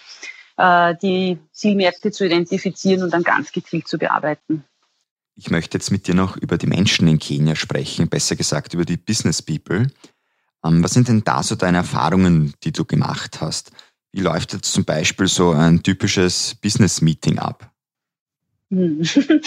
äh, 0.58 0.96
die 1.02 1.40
Zielmärkte 1.52 2.12
zu 2.12 2.26
identifizieren 2.26 3.04
und 3.04 3.14
dann 3.14 3.24
ganz 3.24 3.52
gezielt 3.52 3.88
zu 3.88 3.98
bearbeiten. 3.98 4.64
Ich 5.36 5.52
möchte 5.52 5.78
jetzt 5.78 5.92
mit 5.92 6.08
dir 6.08 6.16
noch 6.16 6.36
über 6.36 6.58
die 6.58 6.68
Menschen 6.68 7.08
in 7.08 7.20
Kenia 7.20 7.56
sprechen, 7.56 8.10
besser 8.10 8.36
gesagt 8.36 8.74
über 8.74 8.86
die 8.86 8.98
Business 8.98 9.42
People. 9.42 9.88
Ähm, 10.66 10.84
was 10.84 10.92
sind 10.92 11.08
denn 11.08 11.24
da 11.24 11.44
so 11.44 11.56
deine 11.56 11.78
Erfahrungen, 11.78 12.54
die 12.64 12.72
du 12.72 12.86
gemacht 12.86 13.40
hast? 13.40 13.72
Wie 14.12 14.22
läuft 14.22 14.54
jetzt 14.54 14.74
zum 14.74 14.84
Beispiel 14.84 15.28
so 15.28 15.52
ein 15.52 15.84
typisches 15.84 16.56
Business-Meeting 16.56 17.38
ab? 17.38 17.72
Hm. 18.70 19.02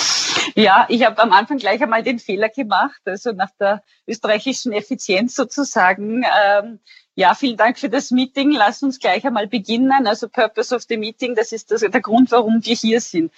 Ja, 0.54 0.86
ich 0.88 1.04
habe 1.04 1.22
am 1.22 1.32
Anfang 1.32 1.58
gleich 1.58 1.82
einmal 1.82 2.02
den 2.02 2.18
Fehler 2.18 2.48
gemacht, 2.48 3.00
also 3.04 3.32
nach 3.32 3.50
der 3.58 3.82
österreichischen 4.06 4.72
Effizienz 4.72 5.34
sozusagen. 5.34 6.24
Ähm, 6.44 6.80
ja, 7.14 7.34
vielen 7.34 7.56
Dank 7.56 7.78
für 7.78 7.88
das 7.88 8.10
Meeting. 8.10 8.50
Lass 8.50 8.82
uns 8.82 8.98
gleich 8.98 9.24
einmal 9.26 9.46
beginnen. 9.46 10.06
Also 10.06 10.28
Purpose 10.28 10.74
of 10.74 10.82
the 10.88 10.96
Meeting, 10.96 11.34
das 11.34 11.52
ist 11.52 11.70
das, 11.70 11.80
der 11.82 12.00
Grund, 12.00 12.30
warum 12.30 12.64
wir 12.64 12.74
hier 12.74 13.00
sind. 13.00 13.32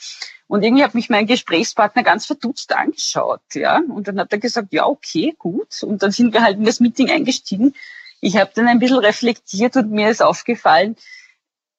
Und 0.46 0.62
irgendwie 0.62 0.84
hat 0.84 0.94
mich 0.94 1.10
mein 1.10 1.26
Gesprächspartner 1.26 2.02
ganz 2.02 2.26
verdutzt 2.26 2.72
angeschaut, 2.74 3.40
ja. 3.54 3.78
Und 3.88 4.08
dann 4.08 4.20
hat 4.20 4.32
er 4.32 4.38
gesagt, 4.38 4.72
ja, 4.72 4.86
okay, 4.86 5.34
gut. 5.38 5.82
Und 5.82 6.02
dann 6.02 6.12
sind 6.12 6.32
wir 6.34 6.42
halt 6.42 6.58
in 6.58 6.64
das 6.64 6.80
Meeting 6.80 7.10
eingestiegen. 7.10 7.74
Ich 8.20 8.36
habe 8.36 8.50
dann 8.54 8.68
ein 8.68 8.78
bisschen 8.78 8.98
reflektiert 8.98 9.76
und 9.76 9.90
mir 9.90 10.10
ist 10.10 10.22
aufgefallen, 10.22 10.96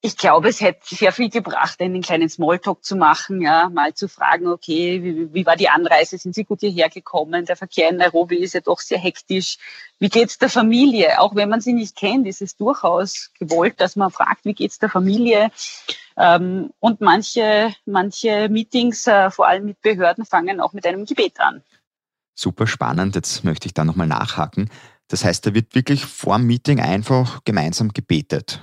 ich 0.04 0.18
glaube, 0.18 0.50
es 0.50 0.60
hätte 0.60 0.94
sehr 0.94 1.12
viel 1.12 1.30
gebracht, 1.30 1.80
einen 1.80 2.02
kleinen 2.02 2.28
Smalltalk 2.28 2.84
zu 2.84 2.94
machen, 2.94 3.40
ja, 3.40 3.70
mal 3.70 3.94
zu 3.94 4.06
fragen, 4.06 4.48
okay, 4.48 5.02
wie, 5.02 5.32
wie 5.32 5.46
war 5.46 5.56
die 5.56 5.70
Anreise? 5.70 6.18
Sind 6.18 6.34
Sie 6.34 6.44
gut 6.44 6.60
hierher 6.60 6.90
gekommen? 6.90 7.46
Der 7.46 7.56
Verkehr 7.56 7.88
in 7.88 7.96
Nairobi 7.96 8.36
ist 8.36 8.52
ja 8.52 8.60
doch 8.60 8.80
sehr 8.80 8.98
hektisch. 8.98 9.56
Wie 9.98 10.10
geht's 10.10 10.36
der 10.36 10.50
Familie? 10.50 11.20
Auch 11.20 11.34
wenn 11.34 11.48
man 11.48 11.62
sie 11.62 11.72
nicht 11.72 11.96
kennt, 11.96 12.26
ist 12.26 12.42
es 12.42 12.54
durchaus 12.54 13.30
gewollt, 13.38 13.80
dass 13.80 13.96
man 13.96 14.10
fragt, 14.10 14.44
wie 14.44 14.52
geht's 14.52 14.78
der 14.78 14.90
Familie? 14.90 15.50
Ähm, 16.18 16.70
und 16.80 17.00
manche, 17.00 17.74
manche 17.86 18.50
Meetings, 18.50 19.06
äh, 19.06 19.30
vor 19.30 19.48
allem 19.48 19.64
mit 19.64 19.80
Behörden, 19.80 20.26
fangen 20.26 20.60
auch 20.60 20.74
mit 20.74 20.86
einem 20.86 21.06
Gebet 21.06 21.40
an. 21.40 21.62
Super 22.34 22.66
spannend. 22.66 23.14
Jetzt 23.14 23.42
möchte 23.42 23.68
ich 23.68 23.72
da 23.72 23.86
nochmal 23.86 24.06
nachhaken. 24.06 24.68
Das 25.08 25.24
heißt, 25.24 25.46
da 25.46 25.54
wird 25.54 25.74
wirklich 25.74 26.04
vor 26.04 26.36
dem 26.36 26.46
Meeting 26.46 26.78
einfach 26.80 27.42
gemeinsam 27.44 27.94
gebetet. 27.94 28.60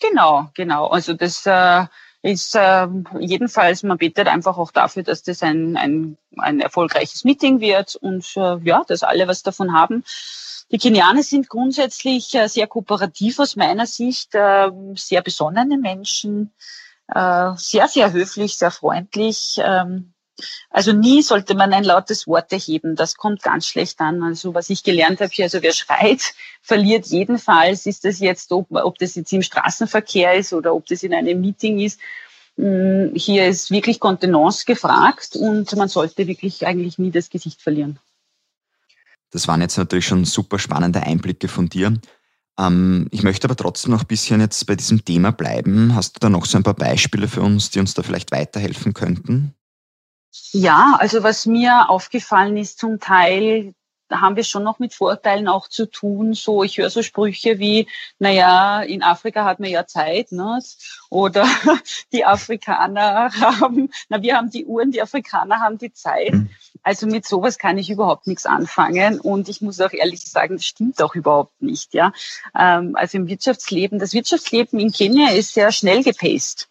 Genau, 0.00 0.50
genau. 0.54 0.86
Also 0.88 1.14
das 1.14 1.46
äh, 1.46 1.86
ist 2.22 2.54
äh, 2.56 2.88
jedenfalls, 3.20 3.82
man 3.82 3.98
betet 3.98 4.28
einfach 4.28 4.56
auch 4.56 4.70
dafür, 4.70 5.02
dass 5.02 5.22
das 5.22 5.42
ein, 5.42 5.76
ein, 5.76 6.16
ein 6.38 6.60
erfolgreiches 6.60 7.24
Meeting 7.24 7.60
wird 7.60 7.96
und 7.96 8.26
äh, 8.36 8.56
ja, 8.64 8.82
dass 8.88 9.02
alle 9.02 9.28
was 9.28 9.42
davon 9.42 9.72
haben. 9.72 10.04
Die 10.72 10.78
Kenianer 10.78 11.22
sind 11.22 11.48
grundsätzlich 11.50 12.34
äh, 12.34 12.48
sehr 12.48 12.66
kooperativ 12.66 13.38
aus 13.38 13.56
meiner 13.56 13.86
Sicht, 13.86 14.34
äh, 14.34 14.70
sehr 14.94 15.20
besonnene 15.20 15.76
Menschen, 15.76 16.54
äh, 17.08 17.50
sehr, 17.56 17.88
sehr 17.88 18.12
höflich, 18.12 18.56
sehr 18.56 18.70
freundlich. 18.70 19.60
Ähm, 19.62 20.13
also 20.70 20.92
nie 20.92 21.22
sollte 21.22 21.54
man 21.54 21.72
ein 21.72 21.84
lautes 21.84 22.26
Wort 22.26 22.52
erheben. 22.52 22.96
Das 22.96 23.16
kommt 23.16 23.42
ganz 23.42 23.66
schlecht 23.66 24.00
an. 24.00 24.22
Also 24.22 24.54
was 24.54 24.70
ich 24.70 24.82
gelernt 24.82 25.20
habe 25.20 25.30
hier, 25.32 25.44
also 25.44 25.62
wer 25.62 25.72
schreit, 25.72 26.34
verliert 26.62 27.06
jedenfalls. 27.06 27.86
Ist 27.86 28.04
das 28.04 28.18
jetzt, 28.20 28.50
ob, 28.52 28.66
ob 28.70 28.98
das 28.98 29.14
jetzt 29.14 29.32
im 29.32 29.42
Straßenverkehr 29.42 30.34
ist 30.34 30.52
oder 30.52 30.74
ob 30.74 30.86
das 30.86 31.02
in 31.02 31.14
einem 31.14 31.40
Meeting 31.40 31.78
ist. 31.78 32.00
Hm, 32.56 33.12
hier 33.14 33.46
ist 33.46 33.70
wirklich 33.70 34.00
Kontenance 34.00 34.64
gefragt 34.64 35.36
und 35.36 35.74
man 35.76 35.88
sollte 35.88 36.26
wirklich 36.26 36.66
eigentlich 36.66 36.98
nie 36.98 37.10
das 37.10 37.30
Gesicht 37.30 37.60
verlieren. 37.60 37.98
Das 39.30 39.48
waren 39.48 39.60
jetzt 39.60 39.76
natürlich 39.76 40.06
schon 40.06 40.24
super 40.24 40.60
spannende 40.60 41.02
Einblicke 41.02 41.48
von 41.48 41.68
dir. 41.68 41.98
Ähm, 42.56 43.08
ich 43.10 43.24
möchte 43.24 43.48
aber 43.48 43.56
trotzdem 43.56 43.90
noch 43.90 44.02
ein 44.02 44.06
bisschen 44.06 44.40
jetzt 44.40 44.64
bei 44.66 44.76
diesem 44.76 45.04
Thema 45.04 45.32
bleiben. 45.32 45.94
Hast 45.94 46.16
du 46.16 46.20
da 46.20 46.28
noch 46.28 46.46
so 46.46 46.56
ein 46.56 46.62
paar 46.62 46.74
Beispiele 46.74 47.26
für 47.26 47.42
uns, 47.42 47.70
die 47.70 47.80
uns 47.80 47.94
da 47.94 48.02
vielleicht 48.02 48.30
weiterhelfen 48.30 48.94
könnten? 48.94 49.54
Ja, 50.52 50.96
also 50.98 51.22
was 51.22 51.46
mir 51.46 51.90
aufgefallen 51.90 52.56
ist 52.56 52.78
zum 52.78 53.00
Teil, 53.00 53.74
haben 54.10 54.36
wir 54.36 54.44
schon 54.44 54.62
noch 54.62 54.78
mit 54.78 54.94
Vorteilen 54.94 55.48
auch 55.48 55.68
zu 55.68 55.86
tun. 55.86 56.34
So, 56.34 56.62
ich 56.62 56.78
höre 56.78 56.90
so 56.90 57.02
Sprüche 57.02 57.58
wie, 57.58 57.88
naja, 58.18 58.82
in 58.82 59.02
Afrika 59.02 59.44
hat 59.44 59.60
man 59.60 59.70
ja 59.70 59.86
Zeit, 59.86 60.32
ne? 60.32 60.60
Oder 61.10 61.46
die 62.12 62.24
Afrikaner 62.24 63.30
haben, 63.32 63.90
na, 64.08 64.22
wir 64.22 64.36
haben 64.36 64.50
die 64.50 64.66
Uhren, 64.66 64.90
die 64.90 65.02
Afrikaner 65.02 65.60
haben 65.60 65.78
die 65.78 65.92
Zeit. 65.92 66.32
Mhm. 66.32 66.50
Also 66.82 67.06
mit 67.06 67.26
sowas 67.26 67.58
kann 67.58 67.78
ich 67.78 67.88
überhaupt 67.88 68.26
nichts 68.26 68.46
anfangen. 68.46 69.20
Und 69.20 69.48
ich 69.48 69.62
muss 69.62 69.80
auch 69.80 69.92
ehrlich 69.92 70.20
sagen, 70.20 70.56
das 70.56 70.66
stimmt 70.66 71.02
auch 71.02 71.14
überhaupt 71.14 71.62
nicht, 71.62 71.94
ja. 71.94 72.12
Ähm, 72.56 72.94
also 72.96 73.18
im 73.18 73.26
Wirtschaftsleben, 73.26 73.98
das 73.98 74.12
Wirtschaftsleben 74.12 74.78
in 74.78 74.92
Kenia 74.92 75.30
ist 75.30 75.54
sehr 75.54 75.72
schnell 75.72 76.02
gepaced. 76.02 76.68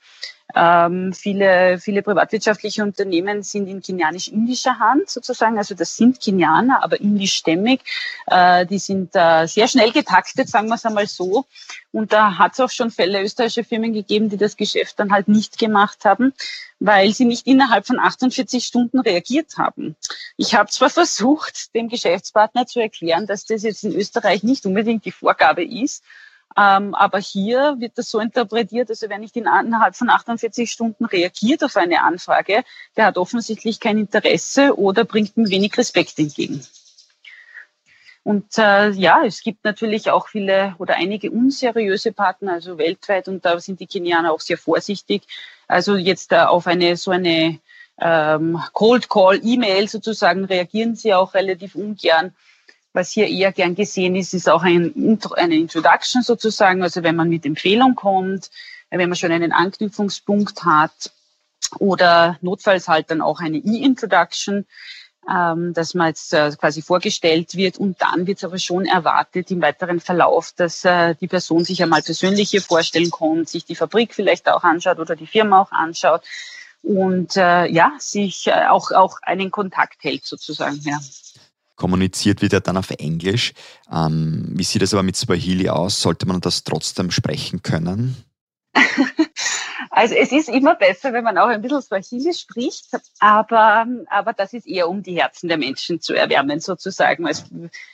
Ähm, 0.55 1.13
viele, 1.13 1.79
viele 1.79 2.03
privatwirtschaftliche 2.03 2.83
Unternehmen 2.83 3.43
sind 3.43 3.67
in 3.67 3.81
kenianisch-indischer 3.81 4.79
Hand 4.79 5.10
sozusagen. 5.10 5.57
Also 5.57 5.75
das 5.75 5.98
sind 5.98 6.19
Kenianer, 6.19 6.83
aber 6.83 7.00
indischstämmig. 7.01 7.81
Äh, 8.27 8.65
die 8.65 8.79
sind 8.79 9.12
äh, 9.15 9.48
sehr 9.48 9.67
schnell 9.67 9.91
getaktet, 9.91 10.50
sagen 10.50 10.67
wir 10.67 10.75
es 10.75 10.86
einmal 10.86 11.07
so. 11.07 11.45
Und 11.91 12.13
da 12.13 12.38
hat 12.38 12.53
es 12.53 12.60
auch 12.60 12.69
schon 12.69 12.91
Fälle 12.91 13.22
österreichische 13.22 13.63
Firmen 13.63 13.93
gegeben, 13.93 14.29
die 14.29 14.38
das 14.38 14.57
Geschäft 14.57 15.00
dann 15.00 15.12
halt 15.12 15.27
nicht 15.27 15.57
gemacht 15.57 16.05
haben, 16.05 16.33
weil 16.79 17.13
sie 17.13 17.25
nicht 17.25 17.48
innerhalb 17.48 17.88
von 17.88 18.00
48 18.00 18.63
Stunden 18.63 19.00
reagiert 19.00 19.57
haben. 19.57 19.95
Ich 20.38 20.55
habe 20.55 20.69
zwar 20.69 20.89
versucht, 20.89 21.74
dem 21.75 21.89
Geschäftspartner 21.89 22.65
zu 22.65 22.79
erklären, 22.79 23.25
dass 23.27 23.45
das 23.45 23.63
jetzt 23.63 23.83
in 23.83 23.93
Österreich 23.93 24.43
nicht 24.43 24.65
unbedingt 24.65 25.05
die 25.05 25.12
Vorgabe 25.12 25.63
ist, 25.63 26.03
ähm, 26.57 26.93
aber 26.95 27.19
hier 27.19 27.75
wird 27.79 27.98
das 27.98 28.10
so 28.10 28.19
interpretiert, 28.19 28.89
also 28.89 29.10
wer 29.10 29.17
nicht 29.17 29.36
innerhalb 29.36 29.95
von 29.95 30.10
48 30.10 30.72
Stunden 30.72 31.05
reagiert 31.05 31.63
auf 31.63 31.75
eine 31.75 32.03
Anfrage, 32.03 32.63
der 32.95 33.05
hat 33.05 33.17
offensichtlich 33.17 33.79
kein 33.79 33.98
Interesse 33.98 34.77
oder 34.77 35.05
bringt 35.05 35.36
ihm 35.38 35.50
wenig 35.50 35.77
Respekt 35.77 36.19
entgegen. 36.19 36.65
Und 38.24 38.57
äh, 38.57 38.91
ja, 38.91 39.24
es 39.25 39.41
gibt 39.41 39.65
natürlich 39.65 40.10
auch 40.10 40.29
viele 40.29 40.75
oder 40.77 40.95
einige 40.95 41.29
unseriöse 41.29 42.13
Partner, 42.13 42.53
also 42.53 42.77
weltweit, 42.77 43.27
und 43.27 43.43
da 43.43 43.60
sind 43.60 43.81
die 43.81 43.88
Kenianer 43.88 44.31
auch 44.31 44.39
sehr 44.39 44.57
vorsichtig. 44.57 45.24
Also 45.67 45.98
jetzt 45.98 46.31
äh, 46.31 46.38
auf 46.38 46.67
eine 46.67 46.95
so 46.95 47.12
eine 47.12 47.60
ähm, 48.00 48.62
Cold 48.72 49.10
Call 49.10 49.41
E-Mail 49.43 49.89
sozusagen 49.89 50.45
reagieren 50.45 50.95
sie 50.95 51.13
auch 51.13 51.33
relativ 51.33 51.75
ungern. 51.75 52.33
Was 52.93 53.12
hier 53.12 53.27
eher 53.27 53.51
gern 53.51 53.73
gesehen 53.73 54.15
ist, 54.15 54.33
ist 54.33 54.47
auch 54.47 54.62
ein, 54.62 55.19
eine 55.35 55.55
Introduction 55.55 56.21
sozusagen, 56.21 56.83
also 56.83 57.01
wenn 57.01 57.15
man 57.15 57.27
mit 57.27 57.45
Empfehlung 57.45 57.95
kommt, 57.95 58.51
wenn 58.91 59.09
man 59.09 59.15
schon 59.15 59.31
einen 59.31 59.51
Anknüpfungspunkt 59.51 60.63
hat 60.63 61.12
oder 61.79 62.38
notfalls 62.41 62.88
halt 62.88 63.09
dann 63.09 63.21
auch 63.21 63.39
eine 63.39 63.57
E-Introduction, 63.57 64.67
ähm, 65.27 65.73
dass 65.73 65.95
man 65.95 66.09
jetzt 66.09 66.33
äh, 66.33 66.51
quasi 66.59 66.83
vorgestellt 66.83 67.55
wird 67.55 67.77
und 67.77 68.00
dann 68.01 68.27
wird 68.27 68.38
es 68.38 68.43
aber 68.43 68.59
schon 68.59 68.85
erwartet 68.85 69.50
im 69.50 69.62
weiteren 69.62 70.00
Verlauf, 70.00 70.51
dass 70.55 70.85
äh, 70.85 71.15
die 71.15 71.27
Person 71.27 71.63
sich 71.63 71.81
einmal 71.81 72.01
persönlich 72.03 72.51
hier 72.51 72.62
vorstellen 72.62 73.09
kommt, 73.09 73.50
sich 73.50 73.65
die 73.65 73.75
Fabrik 73.75 74.13
vielleicht 74.13 74.47
auch 74.50 74.63
anschaut 74.63 75.00
oder 75.00 75.15
die 75.15 75.27
Firma 75.27 75.62
auch 75.62 75.71
anschaut 75.71 76.21
und 76.83 77.38
äh, 77.38 77.67
ja, 77.67 77.93
sich 77.97 78.47
äh, 78.47 78.67
auch, 78.69 78.91
auch 78.91 79.17
einen 79.23 79.50
Kontakt 79.50 80.03
hält 80.03 80.25
sozusagen. 80.25 80.79
Ja 80.83 81.00
kommuniziert 81.75 82.42
wird 82.42 82.53
ja 82.53 82.60
dann 82.60 82.77
auf 82.77 82.92
Englisch. 82.92 83.53
Ähm, 83.92 84.50
wie 84.51 84.63
sieht 84.63 84.82
es 84.82 84.94
aber 84.94 85.03
mit 85.03 85.15
Swahili 85.15 85.70
aus? 85.70 86.01
Sollte 86.01 86.25
man 86.25 86.42
das 86.42 86.63
trotzdem 86.63 87.12
sprechen 87.12 87.62
können? 87.62 88.18
Also 89.96 90.15
es 90.15 90.32
ist 90.32 90.50
immer 90.50 90.74
besser, 90.74 91.13
wenn 91.13 91.24
man 91.24 91.38
auch 91.38 91.50
ein 91.50 91.62
bisschen 91.62 91.84
Swahili 91.84 92.34
spricht, 92.34 92.88
aber, 93.20 93.86
aber 94.10 94.34
das 94.34 94.53
ist 94.53 94.65
eher 94.65 94.89
um 94.89 95.03
die 95.03 95.22
Herzen 95.22 95.50
der 95.50 95.60
Menschen 95.60 96.01
zu 96.01 96.15
erwärmen 96.15 96.60
sozusagen. 96.60 97.27
Es 97.27 97.46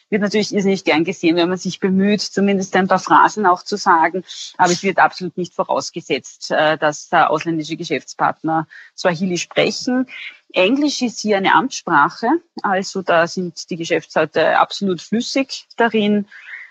wird 0.09 0.21
natürlich 0.21 0.55
ist 0.55 0.63
nicht 0.63 0.85
gern 0.85 1.03
gesehen, 1.03 1.35
wenn 1.35 1.49
man 1.49 1.57
sich 1.57 1.81
bemüht, 1.81 2.21
zumindest 2.21 2.73
ein 2.77 2.87
paar 2.87 2.99
Phrasen 2.99 3.45
auch 3.45 3.63
zu 3.63 3.75
sagen, 3.75 4.23
aber 4.57 4.71
es 4.71 4.81
wird 4.81 4.97
absolut 4.97 5.37
nicht 5.37 5.53
vorausgesetzt, 5.53 6.51
äh, 6.51 6.77
dass 6.77 7.11
ausländische 7.11 7.75
Geschäftspartner 7.75 8.65
Swahili 8.95 9.37
sprechen. 9.37 10.07
Englisch 10.53 11.01
ist 11.01 11.19
hier 11.19 11.37
eine 11.37 11.53
Amtssprache, 11.53 12.27
also 12.63 13.01
da 13.01 13.27
sind 13.27 13.69
die 13.69 13.77
Geschäftsleute 13.77 14.57
absolut 14.57 15.01
flüssig 15.01 15.67
darin 15.77 16.25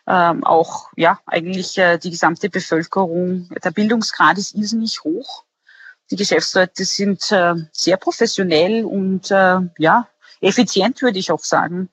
ähm, 0.09 0.43
auch 0.45 0.91
ja 0.97 1.21
eigentlich 1.27 1.77
äh, 1.77 1.99
die 1.99 2.11
gesamte 2.11 2.49
Bevölkerung, 2.49 3.49
der 3.63 3.71
Bildungsgrad 3.71 4.39
ist 4.39 4.55
irrsinnig 4.55 5.05
hoch. 5.05 5.45
Die 6.11 6.17
Geschäftsleute 6.17 6.87
sind 6.87 7.31
äh, 7.31 7.55
sehr 7.73 7.99
professionell 7.99 8.85
und 8.87 9.31
äh, 9.31 9.59
ja 9.79 10.09
effizient, 10.41 11.03
würde 11.03 11.19
ich 11.19 11.31
auch 11.31 11.45
sagen. 11.45 11.91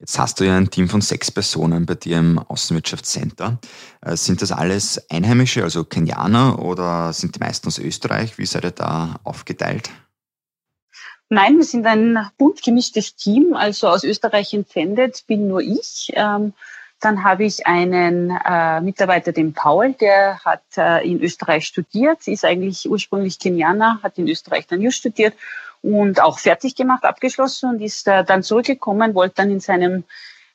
Jetzt 0.00 0.18
hast 0.18 0.40
du 0.40 0.44
ja 0.44 0.56
ein 0.56 0.70
Team 0.70 0.88
von 0.88 1.00
sechs 1.00 1.30
Personen 1.30 1.86
bei 1.86 1.94
dir 1.94 2.18
im 2.18 2.38
Außenwirtschaftscenter. 2.40 3.60
Äh, 4.00 4.16
sind 4.16 4.42
das 4.42 4.50
alles 4.50 5.00
Einheimische, 5.08 5.62
also 5.62 5.84
Kenianer, 5.84 6.58
oder 6.58 7.12
sind 7.12 7.36
die 7.36 7.40
meisten 7.40 7.68
aus 7.68 7.78
Österreich? 7.78 8.38
Wie 8.38 8.46
seid 8.46 8.64
ihr 8.64 8.72
da 8.72 9.20
aufgeteilt? 9.22 9.88
Nein, 11.34 11.56
wir 11.56 11.64
sind 11.64 11.84
ein 11.84 12.30
bunt 12.38 12.62
gemischtes 12.62 13.16
Team. 13.16 13.54
Also 13.54 13.88
aus 13.88 14.04
Österreich 14.04 14.54
entsendet 14.54 15.24
bin 15.26 15.48
nur 15.48 15.62
ich. 15.62 16.12
Ähm, 16.14 16.52
dann 17.00 17.24
habe 17.24 17.42
ich 17.42 17.66
einen 17.66 18.30
äh, 18.30 18.80
Mitarbeiter, 18.80 19.32
den 19.32 19.52
Paul, 19.52 19.94
der 19.94 20.38
hat 20.44 20.62
äh, 20.76 21.04
in 21.04 21.20
Österreich 21.20 21.66
studiert, 21.66 22.28
ist 22.28 22.44
eigentlich 22.44 22.88
ursprünglich 22.88 23.40
Kenianer, 23.40 23.98
hat 24.04 24.16
in 24.16 24.28
Österreich 24.28 24.68
dann 24.68 24.80
Just 24.80 24.98
studiert 24.98 25.34
und 25.82 26.22
auch 26.22 26.38
fertig 26.38 26.76
gemacht, 26.76 27.02
abgeschlossen 27.02 27.68
und 27.68 27.80
ist 27.80 28.06
äh, 28.06 28.22
dann 28.22 28.44
zurückgekommen, 28.44 29.16
wollte 29.16 29.34
dann 29.38 29.50
in 29.50 29.58
seinem 29.58 30.04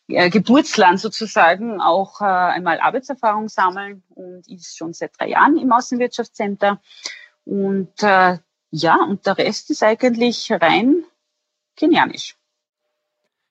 äh, 0.08 0.30
Geburtsland 0.30 1.02
sozusagen 1.02 1.82
auch 1.82 2.22
äh, 2.22 2.24
einmal 2.24 2.80
Arbeitserfahrung 2.80 3.50
sammeln 3.50 4.02
und 4.16 4.48
ist 4.48 4.78
schon 4.78 4.94
seit 4.94 5.12
drei 5.20 5.28
Jahren 5.28 5.58
im 5.58 5.74
Außenwirtschaftscenter. 5.74 6.80
Und 7.44 8.02
äh, 8.02 8.38
ja, 8.72 8.96
und 9.04 9.26
der 9.26 9.38
Rest 9.38 9.70
ist 9.70 9.84
eigentlich 9.84 10.52
rein 10.52 11.04
kenianisch. 11.76 12.36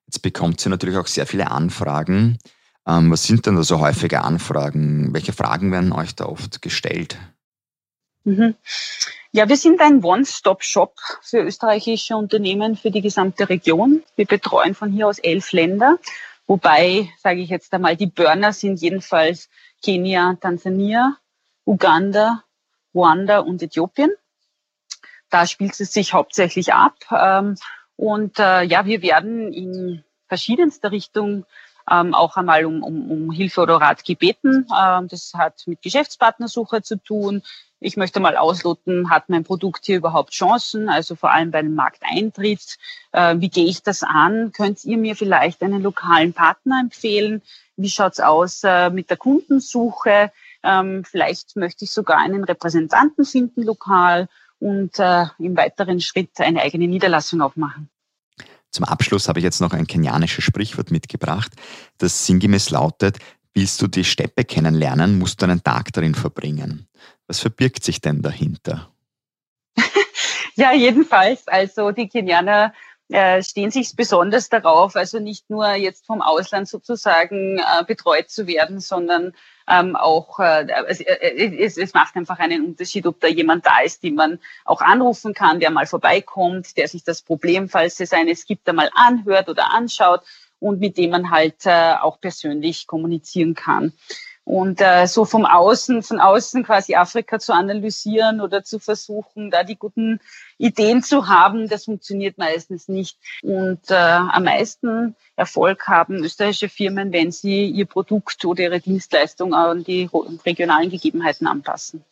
Jetzt 0.06 0.22
bekommt 0.22 0.60
sie 0.60 0.68
natürlich 0.68 0.96
auch 0.96 1.06
sehr 1.06 1.26
viele 1.26 1.50
Anfragen. 1.50 2.38
Ähm, 2.86 3.10
was 3.10 3.24
sind 3.24 3.46
denn 3.46 3.56
da 3.56 3.62
so 3.62 3.80
häufige 3.80 4.22
Anfragen? 4.22 5.12
Welche 5.12 5.32
Fragen 5.32 5.72
werden 5.72 5.92
euch 5.92 6.14
da 6.14 6.26
oft 6.26 6.62
gestellt? 6.62 7.18
Mhm. 8.24 8.54
Ja, 9.32 9.48
wir 9.48 9.56
sind 9.56 9.80
ein 9.80 10.02
One-Stop-Shop 10.02 10.94
für 11.20 11.42
österreichische 11.42 12.16
Unternehmen 12.16 12.76
für 12.76 12.90
die 12.90 13.02
gesamte 13.02 13.48
Region. 13.48 14.02
Wir 14.16 14.24
betreuen 14.24 14.74
von 14.74 14.90
hier 14.90 15.06
aus 15.06 15.18
elf 15.18 15.52
Länder, 15.52 15.98
wobei, 16.46 17.10
sage 17.18 17.40
ich 17.40 17.50
jetzt 17.50 17.72
einmal, 17.74 17.96
die 17.96 18.06
Burner 18.06 18.54
sind 18.54 18.80
jedenfalls 18.80 19.50
Kenia, 19.82 20.36
Tansania, 20.40 21.18
Uganda, 21.66 22.42
Ruanda 22.94 23.40
und 23.40 23.62
Äthiopien. 23.62 24.10
Da 25.30 25.46
spielt 25.46 25.78
es 25.78 25.92
sich 25.92 26.12
hauptsächlich 26.12 26.72
ab. 26.72 26.96
Ähm, 27.10 27.56
und 27.96 28.38
äh, 28.38 28.62
ja, 28.62 28.86
wir 28.86 29.02
werden 29.02 29.52
in 29.52 30.04
verschiedenster 30.28 30.92
Richtung 30.92 31.44
ähm, 31.90 32.14
auch 32.14 32.36
einmal 32.36 32.64
um, 32.64 32.82
um, 32.82 33.10
um 33.10 33.30
Hilfe 33.30 33.62
oder 33.62 33.76
Rat 33.76 34.04
gebeten. 34.04 34.66
Ähm, 34.78 35.08
das 35.08 35.32
hat 35.34 35.62
mit 35.66 35.82
Geschäftspartnersuche 35.82 36.82
zu 36.82 36.96
tun. 36.96 37.42
Ich 37.80 37.96
möchte 37.96 38.20
mal 38.20 38.36
ausloten, 38.36 39.10
hat 39.10 39.28
mein 39.28 39.44
Produkt 39.44 39.86
hier 39.86 39.98
überhaupt 39.98 40.32
Chancen, 40.32 40.88
also 40.88 41.14
vor 41.14 41.32
allem 41.32 41.50
bei 41.50 41.60
einem 41.60 41.74
Markteintritt. 41.74 42.76
Äh, 43.12 43.36
wie 43.38 43.48
gehe 43.48 43.66
ich 43.66 43.82
das 43.82 44.02
an? 44.02 44.52
Könnt 44.52 44.84
ihr 44.84 44.98
mir 44.98 45.16
vielleicht 45.16 45.62
einen 45.62 45.82
lokalen 45.82 46.32
Partner 46.32 46.80
empfehlen? 46.80 47.42
Wie 47.76 47.88
schaut's 47.90 48.20
aus 48.20 48.62
äh, 48.64 48.90
mit 48.90 49.10
der 49.10 49.16
Kundensuche? 49.16 50.32
Vielleicht 51.04 51.54
möchte 51.54 51.84
ich 51.84 51.92
sogar 51.92 52.18
einen 52.18 52.42
Repräsentanten 52.42 53.24
finden 53.24 53.62
lokal 53.62 54.28
und 54.60 54.98
äh, 54.98 55.26
im 55.38 55.56
weiteren 55.56 56.00
Schritt 56.00 56.40
eine 56.40 56.62
eigene 56.62 56.86
Niederlassung 56.86 57.40
aufmachen. 57.40 57.88
Zum 58.70 58.84
Abschluss 58.84 59.28
habe 59.28 59.38
ich 59.38 59.44
jetzt 59.44 59.60
noch 59.60 59.72
ein 59.72 59.86
kenianisches 59.86 60.44
Sprichwort 60.44 60.90
mitgebracht, 60.90 61.52
das 61.98 62.26
sinngemäß 62.26 62.70
lautet, 62.70 63.18
willst 63.54 63.80
du 63.80 63.86
die 63.86 64.04
Steppe 64.04 64.44
kennenlernen, 64.44 65.18
musst 65.18 65.40
du 65.40 65.46
einen 65.46 65.62
Tag 65.62 65.92
darin 65.92 66.14
verbringen. 66.14 66.86
Was 67.26 67.40
verbirgt 67.40 67.82
sich 67.82 68.00
denn 68.00 68.22
dahinter? 68.22 68.92
ja, 70.54 70.72
jedenfalls. 70.72 71.48
Also 71.48 71.90
die 71.90 72.08
Kenianer 72.08 72.72
äh, 73.10 73.42
stehen 73.42 73.70
sich 73.70 73.96
besonders 73.96 74.50
darauf, 74.50 74.94
also 74.94 75.18
nicht 75.18 75.48
nur 75.48 75.72
jetzt 75.72 76.04
vom 76.04 76.20
Ausland 76.20 76.68
sozusagen 76.68 77.58
äh, 77.58 77.84
betreut 77.86 78.28
zu 78.28 78.46
werden, 78.46 78.80
sondern 78.80 79.32
ähm, 79.66 79.96
auch, 79.96 80.38
äh, 80.40 80.66
es, 81.58 81.94
macht 81.94 82.16
einfach 82.16 82.38
einen 82.38 82.66
Unterschied, 82.66 83.06
ob 83.06 83.18
da 83.20 83.28
jemand 83.28 83.64
da 83.64 83.80
ist, 83.80 84.02
den 84.02 84.14
man 84.14 84.38
auch 84.66 84.82
anrufen 84.82 85.32
kann, 85.32 85.58
der 85.58 85.70
mal 85.70 85.86
vorbeikommt, 85.86 86.76
der 86.76 86.86
sich 86.86 87.02
das 87.02 87.22
Problem, 87.22 87.70
falls 87.70 87.98
es 88.00 88.12
eines 88.12 88.44
gibt, 88.44 88.68
einmal 88.68 88.90
anhört 88.94 89.48
oder 89.48 89.72
anschaut 89.72 90.20
und 90.60 90.80
mit 90.80 90.98
dem 90.98 91.10
man 91.10 91.30
halt 91.30 91.66
auch 91.66 92.20
persönlich 92.20 92.86
kommunizieren 92.86 93.54
kann. 93.54 93.92
Und 94.48 94.80
äh, 94.80 95.06
so 95.06 95.26
vom 95.26 95.44
Außen, 95.44 96.02
von 96.02 96.20
außen 96.20 96.64
quasi 96.64 96.94
Afrika 96.94 97.38
zu 97.38 97.52
analysieren 97.52 98.40
oder 98.40 98.64
zu 98.64 98.78
versuchen, 98.78 99.50
da 99.50 99.62
die 99.62 99.76
guten 99.76 100.20
Ideen 100.56 101.02
zu 101.02 101.28
haben, 101.28 101.68
das 101.68 101.84
funktioniert 101.84 102.38
meistens 102.38 102.88
nicht. 102.88 103.18
Und 103.42 103.90
äh, 103.90 103.94
am 103.94 104.44
meisten 104.44 105.14
Erfolg 105.36 105.86
haben 105.86 106.24
österreichische 106.24 106.70
Firmen, 106.70 107.12
wenn 107.12 107.30
sie 107.30 107.66
ihr 107.66 107.84
Produkt 107.84 108.42
oder 108.46 108.62
ihre 108.62 108.80
Dienstleistung 108.80 109.52
an 109.52 109.84
die 109.84 110.08
regionalen 110.46 110.88
Gegebenheiten 110.88 111.46
anpassen. 111.46 112.02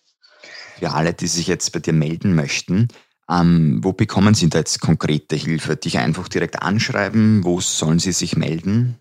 Für 0.78 0.92
alle, 0.92 1.14
die 1.14 1.28
sich 1.28 1.46
jetzt 1.46 1.72
bei 1.72 1.78
dir 1.78 1.94
melden 1.94 2.34
möchten, 2.34 2.88
ähm, 3.30 3.80
wo 3.82 3.94
bekommen 3.94 4.34
Sie 4.34 4.50
da 4.50 4.58
jetzt 4.58 4.82
konkrete 4.82 5.36
Hilfe? 5.36 5.76
Dich 5.76 5.96
einfach 5.96 6.28
direkt 6.28 6.60
anschreiben? 6.60 7.44
Wo 7.44 7.62
sollen 7.62 7.98
Sie 7.98 8.12
sich 8.12 8.36
melden? 8.36 8.98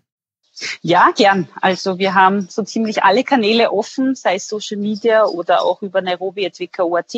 Ja, 0.80 1.10
gern. 1.14 1.48
Also 1.60 1.98
wir 1.98 2.14
haben 2.14 2.48
so 2.48 2.62
ziemlich 2.62 3.02
alle 3.02 3.24
Kanäle 3.24 3.72
offen, 3.72 4.14
sei 4.14 4.36
es 4.36 4.48
Social 4.48 4.78
Media 4.78 5.24
oder 5.24 5.62
auch 5.62 5.82
über 5.82 6.00
Nairobi.wko.at 6.00 7.14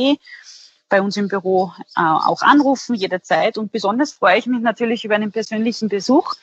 bei 0.88 1.02
uns 1.02 1.16
im 1.16 1.28
Büro 1.28 1.72
äh, 1.96 2.00
auch 2.00 2.42
anrufen 2.42 2.94
jederzeit. 2.94 3.58
Und 3.58 3.72
besonders 3.72 4.12
freue 4.12 4.38
ich 4.38 4.46
mich 4.46 4.60
natürlich 4.60 5.04
über 5.04 5.14
einen 5.14 5.32
persönlichen 5.32 5.88
Besuch. 5.88 6.34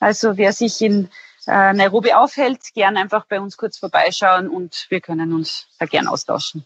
Also 0.00 0.36
wer 0.36 0.52
sich 0.52 0.82
in 0.82 1.08
äh, 1.46 1.72
Nairobi 1.72 2.12
aufhält, 2.12 2.74
gern 2.74 2.96
einfach 2.96 3.26
bei 3.26 3.40
uns 3.40 3.56
kurz 3.56 3.78
vorbeischauen 3.78 4.48
und 4.48 4.86
wir 4.88 5.00
können 5.00 5.32
uns 5.32 5.66
da 5.78 5.86
gern 5.86 6.08
austauschen. 6.08 6.64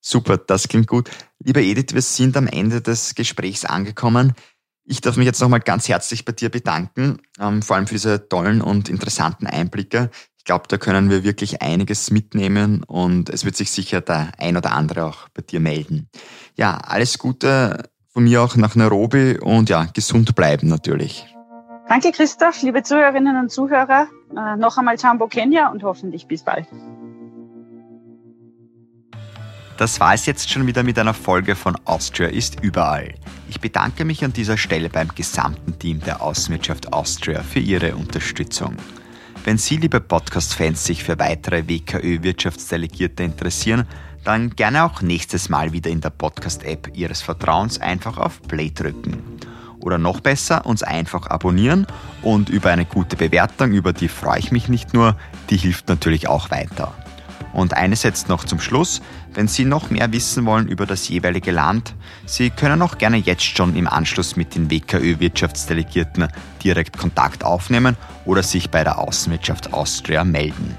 Super, 0.00 0.38
das 0.38 0.68
klingt 0.68 0.86
gut. 0.86 1.10
Lieber 1.40 1.60
Edith, 1.60 1.92
wir 1.92 2.02
sind 2.02 2.36
am 2.36 2.46
Ende 2.46 2.80
des 2.80 3.14
Gesprächs 3.14 3.64
angekommen. 3.64 4.34
Ich 4.90 5.02
darf 5.02 5.18
mich 5.18 5.26
jetzt 5.26 5.40
nochmal 5.42 5.60
ganz 5.60 5.86
herzlich 5.86 6.24
bei 6.24 6.32
dir 6.32 6.48
bedanken, 6.48 7.18
ähm, 7.38 7.60
vor 7.60 7.76
allem 7.76 7.86
für 7.86 7.94
diese 7.94 8.26
tollen 8.30 8.62
und 8.62 8.88
interessanten 8.88 9.46
Einblicke. 9.46 10.10
Ich 10.38 10.44
glaube, 10.44 10.64
da 10.66 10.78
können 10.78 11.10
wir 11.10 11.24
wirklich 11.24 11.60
einiges 11.60 12.10
mitnehmen 12.10 12.84
und 12.84 13.28
es 13.28 13.44
wird 13.44 13.54
sich 13.54 13.70
sicher 13.70 14.00
der 14.00 14.32
ein 14.38 14.56
oder 14.56 14.72
andere 14.72 15.04
auch 15.04 15.28
bei 15.34 15.42
dir 15.42 15.60
melden. 15.60 16.08
Ja, 16.56 16.78
alles 16.78 17.18
Gute 17.18 17.90
von 18.08 18.24
mir 18.24 18.40
auch 18.40 18.56
nach 18.56 18.76
Nairobi 18.76 19.38
und 19.38 19.68
ja, 19.68 19.84
gesund 19.92 20.34
bleiben 20.34 20.68
natürlich. 20.68 21.26
Danke, 21.86 22.10
Christoph, 22.10 22.62
liebe 22.62 22.82
Zuhörerinnen 22.82 23.36
und 23.36 23.50
Zuhörer. 23.50 24.08
Äh, 24.34 24.56
noch 24.56 24.78
einmal 24.78 24.96
Jambo 24.98 25.26
Kenya 25.26 25.70
und 25.70 25.82
hoffentlich 25.82 26.26
bis 26.26 26.42
bald. 26.44 26.66
Das 29.78 30.00
war 30.00 30.12
es 30.12 30.26
jetzt 30.26 30.50
schon 30.50 30.66
wieder 30.66 30.82
mit 30.82 30.98
einer 30.98 31.14
Folge 31.14 31.54
von 31.54 31.76
Austria 31.84 32.26
ist 32.26 32.60
überall. 32.62 33.14
Ich 33.48 33.60
bedanke 33.60 34.04
mich 34.04 34.24
an 34.24 34.32
dieser 34.32 34.56
Stelle 34.56 34.88
beim 34.88 35.06
gesamten 35.14 35.78
Team 35.78 36.00
der 36.00 36.20
Außenwirtschaft 36.20 36.92
Austria 36.92 37.44
für 37.44 37.60
Ihre 37.60 37.94
Unterstützung. 37.94 38.74
Wenn 39.44 39.56
Sie, 39.56 39.76
liebe 39.76 40.00
Podcast-Fans, 40.00 40.84
sich 40.84 41.04
für 41.04 41.16
weitere 41.20 41.68
WKÖ-Wirtschaftsdelegierte 41.68 43.22
interessieren, 43.22 43.86
dann 44.24 44.50
gerne 44.50 44.82
auch 44.82 45.00
nächstes 45.00 45.48
Mal 45.48 45.72
wieder 45.72 45.90
in 45.90 46.00
der 46.00 46.10
Podcast-App 46.10 46.96
Ihres 46.96 47.22
Vertrauens 47.22 47.80
einfach 47.80 48.18
auf 48.18 48.42
Play 48.42 48.72
drücken. 48.72 49.22
Oder 49.78 49.98
noch 49.98 50.18
besser, 50.18 50.66
uns 50.66 50.82
einfach 50.82 51.28
abonnieren 51.28 51.86
und 52.22 52.48
über 52.48 52.70
eine 52.70 52.84
gute 52.84 53.14
Bewertung, 53.14 53.70
über 53.70 53.92
die 53.92 54.08
freue 54.08 54.40
ich 54.40 54.50
mich 54.50 54.68
nicht 54.68 54.92
nur, 54.92 55.16
die 55.50 55.56
hilft 55.56 55.88
natürlich 55.88 56.26
auch 56.26 56.50
weiter. 56.50 56.92
Und 57.58 57.74
eines 57.74 58.04
jetzt 58.04 58.28
noch 58.28 58.44
zum 58.44 58.60
Schluss. 58.60 59.02
Wenn 59.34 59.48
Sie 59.48 59.64
noch 59.64 59.90
mehr 59.90 60.12
wissen 60.12 60.46
wollen 60.46 60.68
über 60.68 60.86
das 60.86 61.08
jeweilige 61.08 61.50
Land, 61.50 61.92
Sie 62.24 62.50
können 62.50 62.80
auch 62.82 62.98
gerne 62.98 63.16
jetzt 63.16 63.42
schon 63.42 63.74
im 63.74 63.88
Anschluss 63.88 64.36
mit 64.36 64.54
den 64.54 64.70
WKÖ-Wirtschaftsdelegierten 64.70 66.28
direkt 66.62 66.96
Kontakt 66.96 67.42
aufnehmen 67.42 67.96
oder 68.24 68.44
sich 68.44 68.70
bei 68.70 68.84
der 68.84 69.00
Außenwirtschaft 69.00 69.72
Austria 69.72 70.22
melden. 70.22 70.76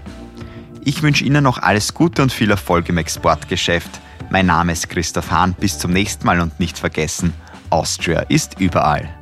Ich 0.85 1.03
wünsche 1.03 1.25
Ihnen 1.25 1.43
noch 1.43 1.57
alles 1.57 1.93
Gute 1.93 2.23
und 2.23 2.31
viel 2.31 2.49
Erfolg 2.49 2.87
im 2.87 2.97
Exportgeschäft. 2.97 3.99
Mein 4.29 4.45
Name 4.45 4.71
ist 4.71 4.87
Christoph 4.89 5.31
Hahn. 5.31 5.55
Bis 5.59 5.79
zum 5.79 5.91
nächsten 5.91 6.25
Mal 6.25 6.39
und 6.39 6.61
nicht 6.61 6.79
vergessen, 6.79 7.33
Austria 7.69 8.21
ist 8.21 8.57
überall. 8.61 9.18